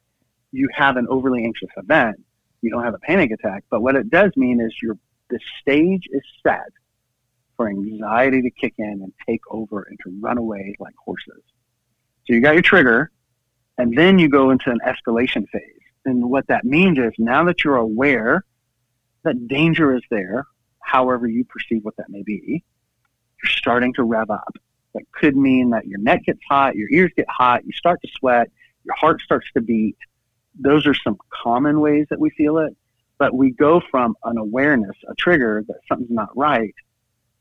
you 0.51 0.69
have 0.73 0.97
an 0.97 1.07
overly 1.09 1.43
anxious 1.43 1.69
event. 1.77 2.15
You 2.61 2.71
don't 2.71 2.83
have 2.83 2.93
a 2.93 2.99
panic 2.99 3.31
attack. 3.31 3.63
But 3.69 3.81
what 3.81 3.95
it 3.95 4.09
does 4.09 4.31
mean 4.35 4.61
is 4.61 4.73
your 4.81 4.97
the 5.29 5.39
stage 5.61 6.03
is 6.11 6.21
set 6.43 6.69
for 7.57 7.67
anxiety 7.67 8.41
to 8.41 8.49
kick 8.51 8.75
in 8.77 9.01
and 9.01 9.11
take 9.27 9.41
over 9.49 9.87
and 9.89 9.97
to 10.03 10.11
run 10.21 10.37
away 10.37 10.75
like 10.79 10.93
horses. 11.03 11.41
So 12.25 12.33
you 12.33 12.41
got 12.41 12.53
your 12.53 12.61
trigger, 12.61 13.11
and 13.77 13.97
then 13.97 14.19
you 14.19 14.29
go 14.29 14.51
into 14.51 14.71
an 14.71 14.79
escalation 14.85 15.47
phase. 15.49 15.71
And 16.05 16.29
what 16.29 16.47
that 16.47 16.63
means 16.63 16.97
is 16.97 17.13
now 17.17 17.43
that 17.45 17.63
you're 17.63 17.77
aware 17.77 18.43
that 19.23 19.47
danger 19.47 19.95
is 19.95 20.03
there, 20.11 20.45
however 20.79 21.27
you 21.27 21.43
perceive 21.45 21.83
what 21.83 21.97
that 21.97 22.09
may 22.09 22.23
be, 22.23 22.63
you're 23.41 23.49
starting 23.49 23.93
to 23.95 24.03
rev 24.03 24.29
up. 24.29 24.55
That 24.93 25.03
could 25.11 25.35
mean 25.35 25.71
that 25.71 25.87
your 25.87 25.99
neck 25.99 26.23
gets 26.25 26.39
hot, 26.47 26.75
your 26.75 26.89
ears 26.91 27.11
get 27.17 27.25
hot, 27.27 27.65
you 27.65 27.73
start 27.73 27.99
to 28.03 28.07
sweat, 28.17 28.49
your 28.85 28.95
heart 28.95 29.21
starts 29.21 29.47
to 29.55 29.61
beat. 29.61 29.97
Those 30.57 30.87
are 30.87 30.93
some 30.93 31.17
common 31.29 31.81
ways 31.81 32.05
that 32.11 32.19
we 32.19 32.29
feel 32.29 32.59
it. 32.59 32.77
But 33.17 33.33
we 33.33 33.51
go 33.51 33.81
from 33.91 34.15
an 34.23 34.37
awareness, 34.37 34.95
a 35.09 35.15
trigger 35.15 35.63
that 35.67 35.77
something's 35.87 36.11
not 36.11 36.35
right, 36.37 36.75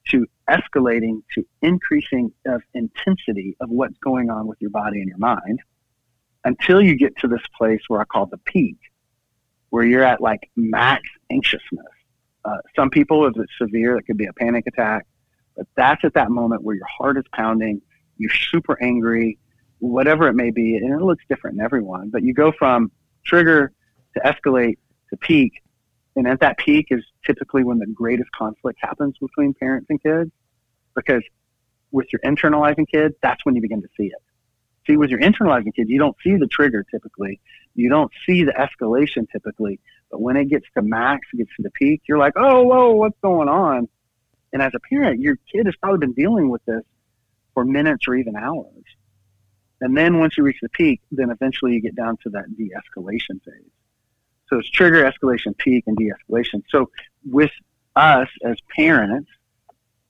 to 0.08 0.26
escalating 0.48 1.22
to 1.34 1.44
increasing 1.62 2.32
of 2.46 2.62
intensity 2.74 3.56
of 3.60 3.70
what's 3.70 3.98
going 3.98 4.30
on 4.30 4.46
with 4.46 4.60
your 4.60 4.70
body 4.70 5.00
and 5.00 5.08
your 5.08 5.18
mind 5.18 5.60
until 6.44 6.80
you 6.80 6.96
get 6.96 7.16
to 7.18 7.28
this 7.28 7.42
place 7.56 7.80
where 7.88 8.00
I 8.00 8.04
call 8.04 8.26
the 8.26 8.38
peak, 8.38 8.76
where 9.70 9.84
you're 9.84 10.04
at 10.04 10.20
like 10.20 10.50
max 10.56 11.02
anxiousness. 11.30 11.84
Uh, 12.44 12.58
some 12.76 12.90
people, 12.90 13.26
if 13.26 13.34
it's 13.36 13.52
severe, 13.58 13.96
it 13.96 14.02
could 14.02 14.18
be 14.18 14.26
a 14.26 14.32
panic 14.34 14.66
attack, 14.66 15.06
but 15.56 15.66
that's 15.76 16.04
at 16.04 16.14
that 16.14 16.30
moment 16.30 16.62
where 16.62 16.76
your 16.76 16.86
heart 16.86 17.16
is 17.16 17.24
pounding, 17.32 17.80
you're 18.18 18.30
super 18.30 18.80
angry, 18.82 19.38
whatever 19.78 20.28
it 20.28 20.34
may 20.34 20.50
be, 20.50 20.76
and 20.76 20.92
it 20.92 21.02
looks 21.02 21.24
different 21.28 21.58
in 21.58 21.64
everyone. 21.64 22.10
But 22.10 22.22
you 22.22 22.34
go 22.34 22.52
from 22.52 22.92
trigger 23.24 23.72
to 24.14 24.20
escalate 24.20 24.76
to 25.10 25.16
peak, 25.16 25.52
and 26.16 26.28
at 26.28 26.40
that 26.40 26.58
peak 26.58 26.88
is 26.90 27.02
typically 27.24 27.64
when 27.64 27.78
the 27.78 27.86
greatest 27.86 28.30
conflict 28.32 28.78
happens 28.82 29.16
between 29.18 29.54
parents 29.54 29.86
and 29.88 30.02
kids, 30.02 30.30
because 30.94 31.22
with 31.90 32.06
your 32.12 32.20
internalizing 32.20 32.86
kid, 32.92 33.14
that's 33.22 33.44
when 33.44 33.54
you 33.54 33.62
begin 33.62 33.80
to 33.80 33.88
see 33.96 34.06
it. 34.06 34.22
See, 34.86 34.96
with 34.96 35.10
your 35.10 35.20
internalizing 35.20 35.74
kid, 35.74 35.88
you 35.88 35.98
don't 35.98 36.16
see 36.22 36.36
the 36.36 36.46
trigger 36.46 36.84
typically. 36.90 37.40
You 37.74 37.88
don't 37.88 38.12
see 38.26 38.44
the 38.44 38.52
escalation 38.52 39.30
typically. 39.30 39.80
But 40.10 40.20
when 40.20 40.36
it 40.36 40.46
gets 40.48 40.66
to 40.74 40.82
max, 40.82 41.26
it 41.32 41.38
gets 41.38 41.50
to 41.56 41.62
the 41.62 41.70
peak, 41.70 42.02
you're 42.06 42.18
like, 42.18 42.34
oh, 42.36 42.62
whoa, 42.62 42.92
what's 42.92 43.18
going 43.22 43.48
on? 43.48 43.88
And 44.52 44.62
as 44.62 44.72
a 44.74 44.80
parent, 44.80 45.20
your 45.20 45.36
kid 45.50 45.66
has 45.66 45.74
probably 45.76 45.98
been 45.98 46.12
dealing 46.12 46.50
with 46.50 46.64
this 46.66 46.82
for 47.54 47.64
minutes 47.64 48.06
or 48.06 48.14
even 48.14 48.36
hours. 48.36 48.84
And 49.80 49.96
then 49.96 50.18
once 50.18 50.36
you 50.38 50.44
reach 50.44 50.60
the 50.62 50.68
peak, 50.68 51.00
then 51.10 51.30
eventually 51.30 51.72
you 51.72 51.80
get 51.80 51.96
down 51.96 52.16
to 52.22 52.30
that 52.30 52.44
de 52.56 52.70
escalation 52.70 53.42
phase. 53.44 53.70
So 54.48 54.58
it's 54.58 54.70
trigger, 54.70 55.10
escalation, 55.10 55.56
peak, 55.56 55.84
and 55.86 55.96
de 55.96 56.12
escalation. 56.12 56.62
So 56.68 56.90
with 57.28 57.50
us 57.96 58.28
as 58.44 58.56
parents, 58.74 59.30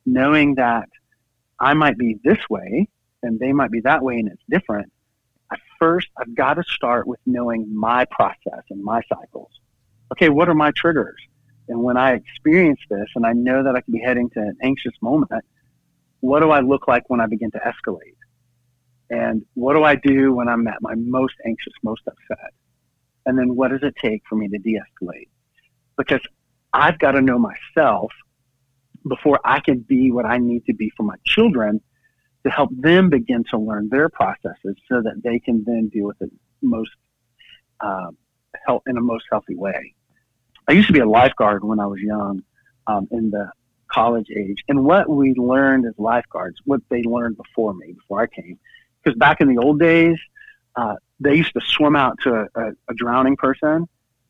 knowing 0.05 0.57
that 0.57 0.89
I 1.59 1.75
might 1.75 1.97
be 1.97 2.19
this 2.23 2.39
way 2.51 2.89
and 3.25 3.41
they 3.41 3.53
might 3.53 3.71
be 3.71 3.81
that 3.81 4.03
way 4.03 4.19
and 4.19 4.29
it's 4.29 4.43
different, 4.49 4.93
at 5.53 5.59
first 5.79 6.09
I've 6.17 6.35
got 6.35 6.55
to 6.55 6.63
start 6.65 7.07
with 7.07 7.21
knowing 7.27 7.75
my 7.75 8.05
process 8.07 8.63
and 8.71 8.83
my 8.83 9.01
cycles. 9.09 9.51
Okay, 10.13 10.29
what 10.29 10.49
are 10.49 10.55
my 10.55 10.71
triggers? 10.77 11.21
And 11.69 11.83
when 11.83 11.97
I 11.97 12.13
experience 12.13 12.81
this 12.91 13.09
and 13.17 13.27
I 13.27 13.33
know 13.33 13.65
that 13.65 13.75
I 13.75 13.81
could 13.81 13.95
be 13.95 14.01
heading 14.01 14.31
to 14.31 14.41
an 14.41 14.57
anxious 14.63 14.93
moment, 15.01 15.45
what 16.21 16.41
do 16.41 16.51
I 16.51 16.61
look 16.61 16.87
like 16.87 17.09
when 17.09 17.21
I 17.21 17.27
begin 17.27 17.51
to 17.53 17.59
escalate? 17.59 18.17
And 19.11 19.45
what 19.55 19.75
do 19.75 19.85
I 19.85 19.95
do 19.97 20.33
when 20.35 20.49
I'm 20.49 20.67
at 20.67 20.81
my 20.81 20.95
most 20.95 21.35
anxious, 21.47 21.73
most 21.83 22.03
upset? 22.07 22.53
And 23.27 23.39
then 23.39 23.57
what 23.57 23.71
does 23.71 23.83
it 23.83 23.95
take 24.03 24.23
for 24.29 24.37
me 24.37 24.49
to 24.49 24.59
de 24.59 24.79
escalate? 24.79 25.29
Because 25.97 26.21
I've 26.73 26.99
got 26.99 27.13
to 27.13 27.23
know 27.23 27.39
myself 27.39 28.13
before 29.09 29.41
I 29.45 29.61
can 29.61 29.81
be 29.81 30.11
what 30.11 30.27
I 30.27 30.39
need 30.39 30.65
to 30.67 30.75
be 30.75 30.91
for 30.97 31.03
my 31.03 31.17
children 31.25 31.81
to 32.45 32.51
help 32.51 32.71
them 32.73 33.09
begin 33.09 33.45
to 33.51 33.59
learn 33.59 33.89
their 33.89 34.09
processes 34.09 34.77
so 34.89 35.01
that 35.03 35.23
they 35.23 35.39
can 35.39 35.65
then 35.65 35.89
deal 35.89 36.07
with 36.07 36.21
it 36.21 36.31
most 36.63 36.91
um, 37.81 38.17
help 38.67 38.83
in 38.87 38.97
a 38.97 39.01
most 39.01 39.25
healthy 39.31 39.55
way. 39.55 39.95
I 40.69 40.73
used 40.73 40.87
to 40.87 40.93
be 40.93 41.01
a 41.01 41.09
lifeguard 41.09 41.65
when 41.65 41.81
I 41.81 41.87
was 41.87 42.01
young 42.01 42.43
um, 42.87 43.09
in 43.11 43.31
the 43.31 43.51
college 43.89 44.29
age. 44.35 44.63
And 44.69 44.85
what 44.85 45.09
we 45.09 45.35
learned 45.35 45.87
as 45.87 45.95
lifeguards, 45.99 46.59
what 46.65 46.81
they 46.89 47.03
learned 47.03 47.37
before 47.37 47.75
me, 47.75 47.93
before 47.93 48.23
I 48.23 48.27
came, 48.27 48.59
because 49.03 49.17
back 49.19 49.41
in 49.41 49.49
the 49.49 49.59
old 49.59 49.79
days, 49.79 50.19
uh, 50.77 50.97
they 51.21 51.35
used 51.35 51.53
to 51.53 51.61
swim 51.61 51.97
out 51.97 52.19
to 52.23 52.35
a, 52.35 52.61
a, 52.61 52.73
a 52.89 52.95
drowning 52.95 53.37
person 53.37 53.89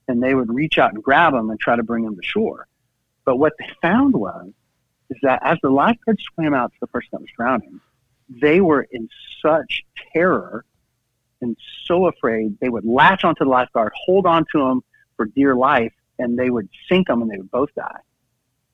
and 0.09 0.22
they 0.22 0.35
would 0.35 0.53
reach 0.53 0.79
out 0.79 0.92
and 0.92 1.03
grab 1.03 1.33
them 1.33 1.50
and 1.50 1.59
try 1.59 1.77
to 1.77 1.83
bring 1.83 2.05
them 2.05 2.16
to 2.16 2.22
shore. 2.22 2.66
But 3.24 3.37
what 3.37 3.55
they 3.59 3.70
found 3.81 4.14
was 4.14 4.50
is 5.11 5.18
that 5.22 5.40
as 5.44 5.59
the 5.62 5.70
lifeguard 5.70 6.20
swam 6.35 6.55
out 6.55 6.72
to 6.72 6.79
the 6.81 6.87
person 6.87 7.09
that 7.12 7.20
was 7.20 7.31
drowning, 7.37 7.81
they 8.29 8.61
were 8.61 8.87
in 8.91 9.09
such 9.43 9.83
terror 10.13 10.65
and 11.41 11.57
so 11.85 12.07
afraid 12.07 12.59
they 12.61 12.69
would 12.69 12.85
latch 12.85 13.25
onto 13.25 13.45
the 13.45 13.51
lifeguard, 13.51 13.93
hold 13.95 14.27
on 14.27 14.45
to 14.53 14.61
him 14.61 14.83
for 15.17 15.27
dear 15.27 15.55
life, 15.55 15.93
and 16.19 16.39
they 16.39 16.51
would 16.51 16.69
sink 16.89 17.09
them 17.09 17.23
and 17.23 17.31
they 17.31 17.37
would 17.37 17.51
both 17.51 17.75
die 17.75 18.01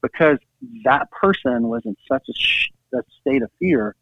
because 0.03 0.39
that 0.85 1.11
person 1.11 1.69
was 1.69 1.83
in 1.85 1.97
such 2.09 2.29
a, 2.29 2.33
sh- 2.35 2.71
a 2.95 3.03
state 3.21 3.43
of 3.43 3.51
fear 3.59 3.95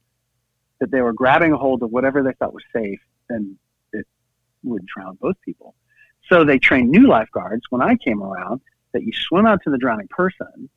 that 0.81 0.91
they 0.91 1.01
were 1.01 1.13
grabbing 1.13 1.53
a 1.53 1.57
hold 1.57 1.83
of 1.83 1.91
whatever 1.91 2.23
they 2.23 2.33
thought 2.33 2.53
was 2.53 2.65
safe 2.73 3.01
and 3.29 3.57
it 3.93 4.07
would 4.63 4.87
drown 4.87 5.19
both 5.21 5.37
people. 5.45 5.75
So 6.29 6.45
they 6.45 6.59
trained 6.59 6.91
new 6.91 7.07
lifeguards 7.07 7.63
when 7.71 7.83
I 7.83 7.97
came 7.97 8.23
around 8.23 8.61
that 8.93 9.03
you 9.03 9.13
swim 9.13 9.47
out 9.47 9.63
to 9.65 9.71
the 9.71 9.79
drowning 9.79 10.09
person 10.09 10.69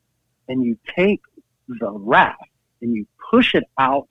and 0.48 0.64
you 0.64 0.78
take 0.96 1.20
the 1.68 1.90
raft 1.90 2.42
and 2.80 2.94
you 2.94 3.06
push 3.30 3.54
it 3.54 3.64
out 3.78 4.08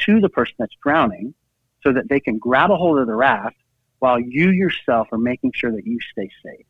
to 0.00 0.20
the 0.20 0.28
person 0.28 0.54
that's 0.58 0.74
drowning 0.82 1.34
so 1.82 1.92
that 1.92 2.08
they 2.08 2.20
can 2.20 2.38
grab 2.38 2.70
a 2.70 2.76
hold 2.76 2.98
of 2.98 3.06
the 3.06 3.14
raft 3.14 3.56
while 3.98 4.18
you 4.18 4.50
yourself 4.50 5.08
are 5.12 5.18
making 5.18 5.52
sure 5.54 5.72
that 5.72 5.86
you 5.86 5.98
stay 6.10 6.28
safe. 6.44 6.66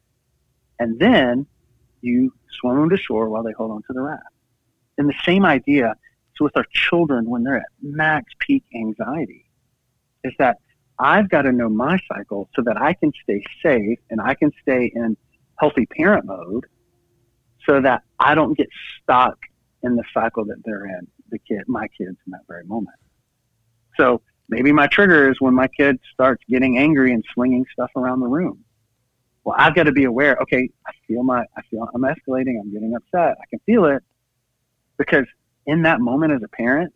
And 0.78 0.98
then 0.98 1.46
you 2.00 2.32
swim 2.60 2.76
them 2.76 2.90
to 2.90 2.96
shore 2.96 3.28
while 3.28 3.42
they 3.42 3.52
hold 3.52 3.70
on 3.70 3.82
to 3.82 3.92
the 3.92 4.00
raft. 4.00 4.22
And 4.98 5.08
the 5.08 5.14
same 5.24 5.44
idea 5.44 5.94
is 6.34 6.40
with 6.40 6.56
our 6.56 6.66
children 6.72 7.28
when 7.28 7.42
they're 7.42 7.58
at 7.58 7.66
max 7.80 8.32
peak 8.38 8.64
anxiety, 8.74 9.46
is 10.24 10.32
that 10.38 10.58
I've 10.98 11.28
got 11.28 11.42
to 11.42 11.52
know 11.52 11.68
my 11.68 11.98
cycle 12.12 12.48
so 12.54 12.62
that 12.62 12.80
I 12.80 12.92
can 12.94 13.12
stay 13.22 13.42
safe 13.62 13.98
and 14.10 14.20
I 14.20 14.34
can 14.34 14.52
stay 14.60 14.92
in 14.94 15.16
healthy 15.58 15.86
parent 15.86 16.26
mode 16.26 16.66
so 17.66 17.80
that 17.80 18.02
I 18.18 18.34
don't 18.34 18.56
get 18.56 18.68
stuck 19.00 19.38
in 19.82 19.96
the 19.96 20.04
cycle 20.12 20.44
that 20.46 20.62
they're 20.64 20.86
in, 20.86 21.06
the 21.30 21.38
kid, 21.38 21.62
my 21.66 21.88
kids 21.88 22.16
in 22.26 22.32
that 22.32 22.42
very 22.48 22.64
moment. 22.64 22.96
So 23.96 24.22
maybe 24.48 24.72
my 24.72 24.86
trigger 24.86 25.30
is 25.30 25.40
when 25.40 25.54
my 25.54 25.68
kid 25.68 25.98
starts 26.12 26.42
getting 26.48 26.78
angry 26.78 27.12
and 27.12 27.24
swinging 27.32 27.64
stuff 27.72 27.90
around 27.96 28.20
the 28.20 28.26
room. 28.26 28.64
Well, 29.44 29.56
I've 29.58 29.74
got 29.74 29.84
to 29.84 29.92
be 29.92 30.04
aware. 30.04 30.36
Okay, 30.42 30.70
I 30.86 30.92
feel 31.06 31.24
my, 31.24 31.44
I 31.56 31.62
feel 31.70 31.88
I'm 31.94 32.02
escalating. 32.02 32.60
I'm 32.60 32.72
getting 32.72 32.94
upset. 32.94 33.36
I 33.40 33.46
can 33.50 33.58
feel 33.66 33.86
it 33.86 34.02
because 34.98 35.26
in 35.66 35.82
that 35.82 36.00
moment 36.00 36.32
as 36.32 36.42
a 36.42 36.48
parent, 36.48 36.92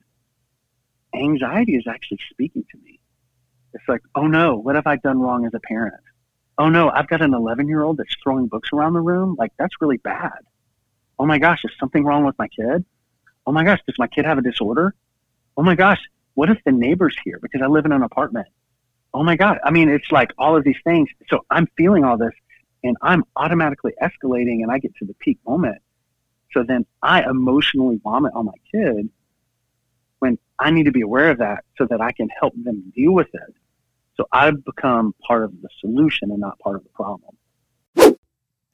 anxiety 1.15 1.75
is 1.77 1.87
actually 1.89 2.19
speaking 2.31 2.65
to 2.71 2.79
me. 2.83 3.01
It's 3.75 3.85
like, 3.89 4.03
oh 4.15 4.27
no, 4.27 4.57
what 4.57 4.75
have 4.77 4.87
I 4.87 4.97
done 4.97 5.21
wrong 5.21 5.45
as 5.45 5.55
a 5.55 5.61
parent? 5.61 6.03
Oh 6.59 6.69
no, 6.69 6.89
I've 6.89 7.09
got 7.09 7.21
an 7.21 7.35
11 7.35 7.69
year 7.69 7.83
old 7.83 7.99
that's 7.99 8.15
throwing 8.23 8.47
books 8.47 8.71
around 8.73 8.95
the 8.95 9.01
room. 9.01 9.37
Like 9.39 9.53
that's 9.59 9.75
really 9.81 9.99
bad. 9.99 10.39
Oh 11.19 11.27
my 11.27 11.39
gosh, 11.39 11.61
is 11.65 11.73
something 11.79 12.05
wrong 12.05 12.25
with 12.25 12.39
my 12.39 12.49
kid? 12.49 12.85
Oh 13.47 13.53
my 13.53 13.65
gosh, 13.65 13.81
does 13.87 13.99
my 13.99 14.07
kid 14.07 14.25
have 14.25 14.39
a 14.39 14.43
disorder? 14.43 14.95
Oh 15.57 15.63
my 15.63 15.75
gosh, 15.75 16.01
what 16.37 16.51
if 16.51 16.59
the 16.65 16.73
neighbor's 16.73 17.17
hear 17.25 17.39
because 17.41 17.63
I 17.63 17.67
live 17.67 17.87
in 17.87 17.93
an 17.93 18.03
apartment? 18.03 18.47
Oh 19.15 19.25
my 19.25 19.37
God. 19.37 19.59
I 19.65 19.71
mean, 19.71 19.89
it's 19.89 20.13
like 20.13 20.31
all 20.37 20.55
of 20.55 20.65
these 20.65 20.77
things. 20.85 21.09
So 21.29 21.47
I'm 21.51 21.67
feeling 21.79 22.05
all 22.05 22.19
this 22.19 22.35
and 22.85 22.95
I'm 23.01 23.25
automatically 23.37 23.95
escalating 24.03 24.63
and 24.63 24.71
I 24.71 24.79
get 24.79 24.95
to 24.97 25.07
the 25.07 25.15
peak 25.15 25.39
moment. 25.47 25.79
So 26.53 26.63
then 26.63 26.85
I 27.03 27.29
emotionally 27.29 27.99
vomit 28.05 28.33
on 28.35 28.45
my 28.45 28.53
kid 28.71 29.09
when 30.19 30.39
I 30.59 30.71
need 30.71 30.85
to 30.85 30.93
be 30.93 31.01
aware 31.01 31.31
of 31.31 31.39
that 31.39 31.65
so 31.79 31.87
that 31.87 32.03
I 32.03 32.13
can 32.13 32.29
help 32.29 32.53
them 32.63 32.93
deal 32.95 33.13
with 33.13 33.29
it. 33.33 33.55
So 34.19 34.27
I've 34.31 34.63
become 34.63 35.15
part 35.27 35.43
of 35.43 35.53
the 35.63 35.69
solution 35.81 36.31
and 36.31 36.41
not 36.41 36.59
part 36.59 36.77
of 36.77 36.83
the 36.83 36.91
problem. 36.91 37.35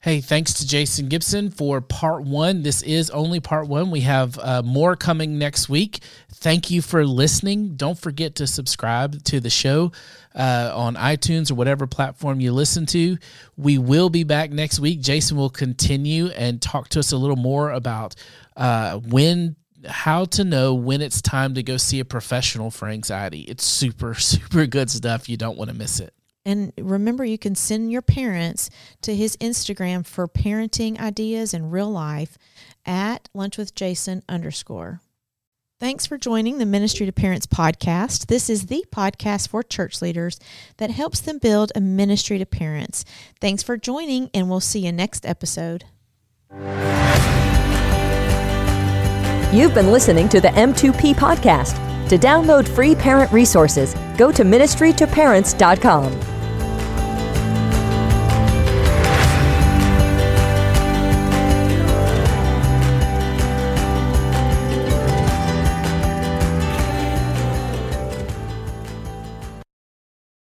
Hey, 0.03 0.19
thanks 0.19 0.55
to 0.55 0.67
Jason 0.67 1.07
Gibson 1.07 1.49
for 1.49 1.79
part 1.79 2.23
one. 2.23 2.61
This 2.61 2.81
is 2.81 3.09
only 3.11 3.39
part 3.39 3.69
one. 3.69 3.89
We 3.89 4.01
have 4.01 4.37
uh, 4.37 4.61
more 4.61 4.97
coming 4.97 5.37
next 5.37 5.69
week. 5.69 6.03
Thank 6.29 6.69
you 6.69 6.81
for 6.81 7.05
listening. 7.05 7.77
Don't 7.77 7.97
forget 7.97 8.35
to 8.35 8.45
subscribe 8.45 9.23
to 9.23 9.39
the 9.39 9.49
show 9.49 9.93
uh, 10.35 10.73
on 10.75 10.95
iTunes 10.95 11.49
or 11.49 11.55
whatever 11.55 11.87
platform 11.87 12.41
you 12.41 12.51
listen 12.51 12.85
to. 12.87 13.17
We 13.55 13.77
will 13.77 14.09
be 14.09 14.25
back 14.25 14.51
next 14.51 14.77
week. 14.77 14.99
Jason 14.99 15.37
will 15.37 15.49
continue 15.49 16.27
and 16.31 16.61
talk 16.61 16.89
to 16.89 16.99
us 16.99 17.13
a 17.13 17.17
little 17.17 17.37
more 17.37 17.71
about 17.71 18.13
uh, 18.57 18.97
when 18.97 19.55
how 19.87 20.25
to 20.25 20.43
know 20.43 20.73
when 20.73 21.01
it's 21.01 21.21
time 21.21 21.53
to 21.53 21.63
go 21.63 21.77
see 21.77 22.01
a 22.01 22.05
professional 22.05 22.71
for 22.71 22.89
anxiety. 22.89 23.43
It's 23.43 23.63
super, 23.63 24.13
super 24.15 24.65
good 24.65 24.89
stuff. 24.89 25.29
You 25.29 25.37
don't 25.37 25.57
want 25.57 25.69
to 25.69 25.77
miss 25.77 26.01
it. 26.01 26.13
And 26.45 26.73
remember, 26.77 27.23
you 27.23 27.37
can 27.37 27.55
send 27.55 27.91
your 27.91 28.01
parents 28.01 28.69
to 29.01 29.15
his 29.15 29.37
Instagram 29.37 30.05
for 30.05 30.27
parenting 30.27 30.99
ideas 30.99 31.53
in 31.53 31.69
real 31.69 31.89
life 31.89 32.37
at 32.85 33.29
lunchwithjason 33.35 34.23
underscore. 34.27 35.01
Thanks 35.79 36.05
for 36.05 36.17
joining 36.17 36.59
the 36.59 36.65
Ministry 36.65 37.05
to 37.05 37.11
Parents 37.11 37.45
podcast. 37.45 38.27
This 38.27 38.49
is 38.49 38.67
the 38.67 38.85
podcast 38.89 39.49
for 39.49 39.63
church 39.63 40.01
leaders 40.01 40.39
that 40.77 40.91
helps 40.91 41.19
them 41.19 41.39
build 41.39 41.73
a 41.75 41.81
ministry 41.81 42.37
to 42.37 42.45
parents. 42.45 43.03
Thanks 43.41 43.63
for 43.63 43.75
joining, 43.75 44.29
and 44.33 44.49
we'll 44.49 44.61
see 44.61 44.85
you 44.85 44.93
next 44.93 45.25
episode. 45.25 45.83
You've 49.53 49.73
been 49.73 49.91
listening 49.91 50.29
to 50.29 50.39
the 50.39 50.47
M2P 50.49 51.15
podcast. 51.15 51.77
To 52.09 52.17
download 52.17 52.67
free 52.67 52.95
parent 52.95 53.31
resources, 53.31 53.93
go 54.17 54.31
to 54.31 54.43
ministrytoparents.com. 54.43 56.32